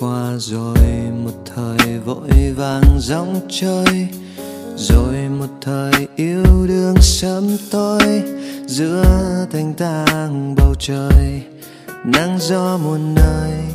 Qua 0.00 0.32
rồi 0.38 0.78
một 1.24 1.44
thời 1.54 1.98
vội 1.98 2.52
vàng 2.56 2.98
dòng 2.98 3.40
chơi 3.48 4.08
rồi 4.76 5.14
một 5.38 5.50
thời 5.60 6.08
yêu 6.16 6.44
đương 6.68 6.96
sớm 7.00 7.56
tối. 7.70 8.22
Giữa 8.66 9.04
thanh 9.52 9.74
tang 9.74 10.54
bầu 10.54 10.74
trời, 10.78 11.42
nắng 12.04 12.38
gió 12.40 12.78
muôn 12.84 13.14
nơi. 13.14 13.67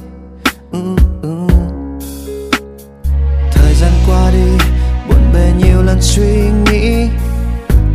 Suy 6.04 6.50
nghĩ, 6.66 7.08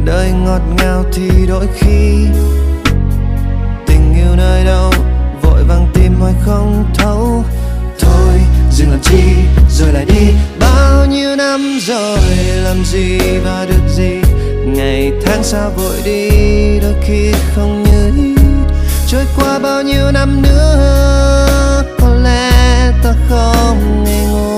đời 0.04 0.30
ngọt 0.30 0.60
ngào 0.76 1.04
thì 1.12 1.30
đôi 1.48 1.66
khi 1.74 2.26
tình 3.86 4.14
yêu 4.14 4.36
nơi 4.36 4.64
đâu 4.64 4.92
vội 5.42 5.64
vàng 5.64 5.88
tìm 5.94 6.14
hoài 6.20 6.32
không 6.44 6.84
thấu. 6.94 7.44
Thôi, 7.98 8.40
dừng 8.70 8.90
làm 8.90 9.00
chi, 9.02 9.22
rồi 9.70 9.92
lại 9.92 10.04
đi. 10.04 10.28
Bao 10.60 11.06
nhiêu 11.06 11.36
năm 11.36 11.78
rồi, 11.86 12.18
làm 12.64 12.84
gì 12.84 13.18
và 13.44 13.66
được 13.68 13.88
gì? 13.96 14.20
Ngày 14.66 15.12
tháng 15.26 15.42
sao 15.42 15.70
vội 15.76 15.96
đi, 16.04 16.30
đôi 16.80 16.94
khi 17.02 17.32
không 17.54 17.82
như 17.82 18.12
ý. 18.16 18.34
Trôi 19.06 19.24
qua 19.36 19.58
bao 19.58 19.82
nhiêu 19.82 20.10
năm 20.12 20.42
nữa, 20.42 21.84
có 22.00 22.14
lẽ 22.14 22.50
ta 23.02 23.14
không 23.28 24.04
ngây 24.04 24.26
ngô 24.26 24.57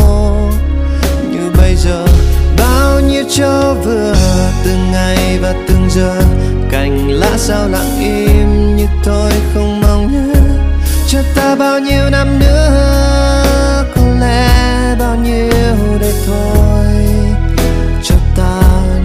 bao 3.21 3.29
cho 3.29 3.75
vừa 3.85 4.15
từng 4.65 4.93
ngày 4.93 5.39
và 5.43 5.55
từng 5.69 5.91
giờ, 5.91 6.23
cành 6.71 7.11
lá 7.11 7.37
sao 7.37 7.69
lặng 7.69 7.99
im 8.01 8.77
như 8.77 8.87
tôi 9.05 9.33
không 9.55 9.81
mong 9.81 10.13
nhớ. 10.13 10.41
Cho 11.09 11.19
ta 11.35 11.55
bao 11.55 11.79
nhiêu 11.79 12.11
năm 12.11 12.39
nữa, 12.39 13.85
có 13.95 14.03
lẽ 14.21 14.97
bao 14.99 15.17
nhiêu 15.17 15.99
đây 16.01 16.15
thôi. 16.27 17.07
Cho 18.03 18.15
ta 18.37 18.61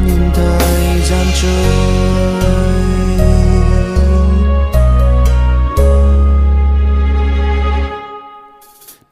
nhìn 0.06 0.32
thời 0.36 1.02
gian 1.10 1.26
trôi. 1.42 1.76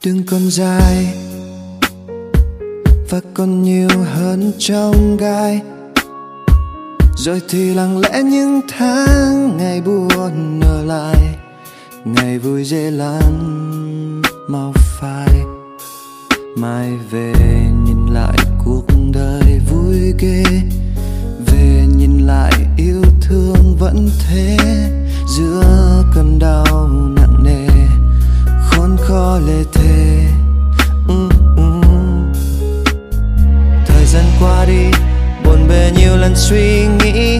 Đừng 0.05 0.23
còn 0.25 0.51
dài 0.51 1.22
và 3.13 3.21
còn 3.33 3.63
nhiều 3.63 3.89
hơn 4.13 4.51
trong 4.59 5.17
gai. 5.17 5.61
Rồi 7.15 7.41
thì 7.49 7.73
lặng 7.73 7.97
lẽ 7.97 8.23
những 8.23 8.61
tháng 8.77 9.57
ngày 9.57 9.81
buồn 9.81 10.61
ở 10.61 10.85
lại, 10.85 11.35
ngày 12.05 12.39
vui 12.39 12.63
dễ 12.63 12.91
lăn 12.91 14.21
mau 14.47 14.73
phai. 14.99 15.29
Mai 16.57 16.91
về 17.11 17.33
nhìn 17.85 18.13
lại 18.13 18.37
cuộc 18.65 18.85
đời 19.11 19.61
vui 19.71 20.13
ghê, 20.19 20.43
về 21.45 21.85
nhìn 21.97 22.27
lại 22.27 22.53
yêu 22.77 23.01
thương 23.21 23.75
vẫn 23.79 24.09
thế. 24.27 24.57
Giữa 25.37 26.03
cơn 26.15 26.39
đau 26.39 26.87
nặng 26.89 27.43
nề, 27.43 27.67
khốn 28.69 28.97
khó 28.99 29.39
lê 29.47 29.63
thế 29.73 30.22
dần 34.13 34.23
gian 34.23 34.31
qua 34.41 34.65
đi 34.65 34.99
buồn 35.45 35.67
bề 35.67 35.91
nhiều 35.97 36.17
lần 36.17 36.35
suy 36.35 36.85
nghĩ. 37.03 37.39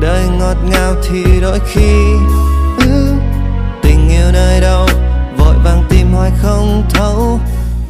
Đời 0.00 0.24
ngọt 0.38 0.56
ngào 0.70 0.94
thì 1.08 1.40
đôi 1.40 1.58
khi 1.72 1.92
ừ, 2.78 3.12
tình 3.82 4.08
yêu 4.08 4.32
nơi 4.32 4.60
đâu 4.60 4.86
vội 5.38 5.54
vàng 5.64 5.84
tìm 5.90 6.12
hoài 6.12 6.30
không 6.42 6.82
thấu. 6.94 7.40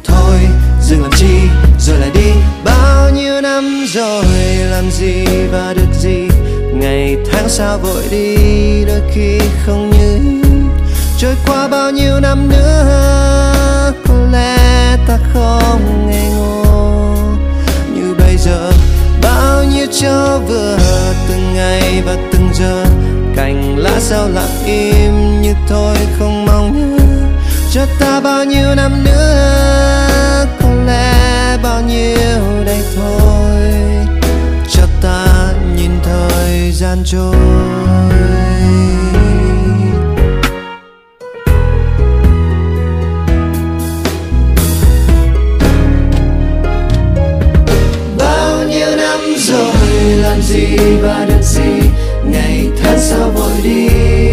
Thôi 0.03 0.37
dừng 0.81 1.01
làm 1.01 1.11
chi 1.17 1.39
rồi 1.79 1.99
lại 1.99 2.09
đi. 2.13 2.31
Bao 2.65 3.09
nhiêu 3.09 3.41
năm 3.41 3.85
rồi 3.93 4.25
làm 4.71 4.91
gì 4.91 5.25
và 5.51 5.73
được 5.73 5.93
gì? 5.99 6.27
Ngày 6.73 7.17
tháng 7.31 7.49
sao 7.49 7.77
vội 7.77 8.03
đi 8.11 8.35
đôi 8.85 9.01
khi 9.13 9.39
không 9.65 9.89
như. 9.89 10.15
Ý 10.15 10.49
trôi 11.17 11.35
qua 11.47 11.67
bao 11.67 11.91
nhiêu 11.91 12.19
năm 12.19 12.49
nữa 12.49 13.93
có 14.07 14.13
lẽ 14.31 14.57
ta 15.07 15.17
không 15.33 16.07
nghe 16.09 16.30
cho 19.91 20.39
vừa 20.47 20.77
từng 21.29 21.53
ngày 21.53 22.01
và 22.05 22.15
từng 22.31 22.49
giờ. 22.53 22.85
Cành 23.35 23.77
lá 23.77 23.99
sao 23.99 24.29
lặng 24.29 24.63
im 24.65 25.41
như 25.41 25.53
thôi 25.67 25.95
không 26.19 26.45
mong 26.45 26.97
nhớ. 26.97 27.27
Cho 27.71 27.85
ta 27.99 28.19
bao 28.19 28.43
nhiêu 28.45 28.75
năm 28.75 29.03
nữa 29.03 30.45
có 30.61 30.69
lẽ 30.85 31.57
bao 31.63 31.81
nhiêu 31.81 32.63
đây 32.65 32.79
thôi? 32.95 33.73
Cho 34.69 34.83
ta 35.01 35.53
nhìn 35.75 35.91
thời 36.03 36.71
gian 36.71 36.97
trôi. 37.05 37.35
Và 51.01 51.25
được 51.29 51.41
gì? 51.41 51.89
Ngày 52.25 52.69
tháng 52.83 52.99
sao 52.99 53.29
vội 53.29 53.53
đi, 53.63 53.87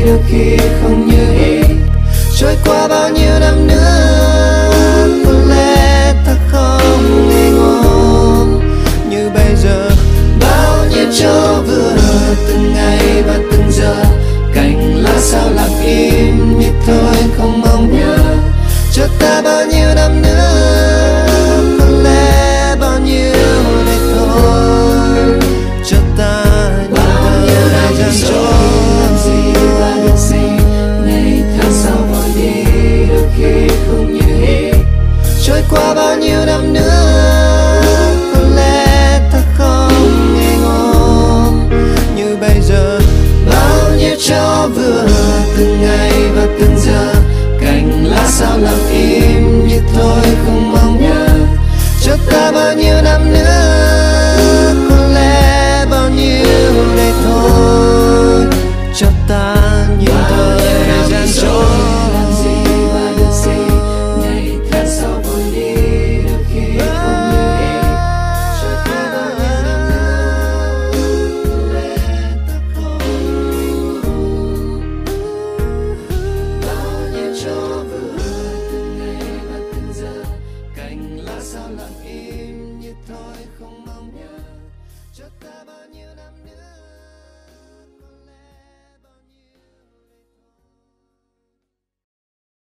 đôi 0.07 0.19
khi 0.31 0.57
không 0.83 1.07
như 1.07 1.45
ý. 1.45 1.63
Trôi 2.39 2.57
qua 2.65 2.89
bao 2.89 3.11
nhiêu 3.11 3.28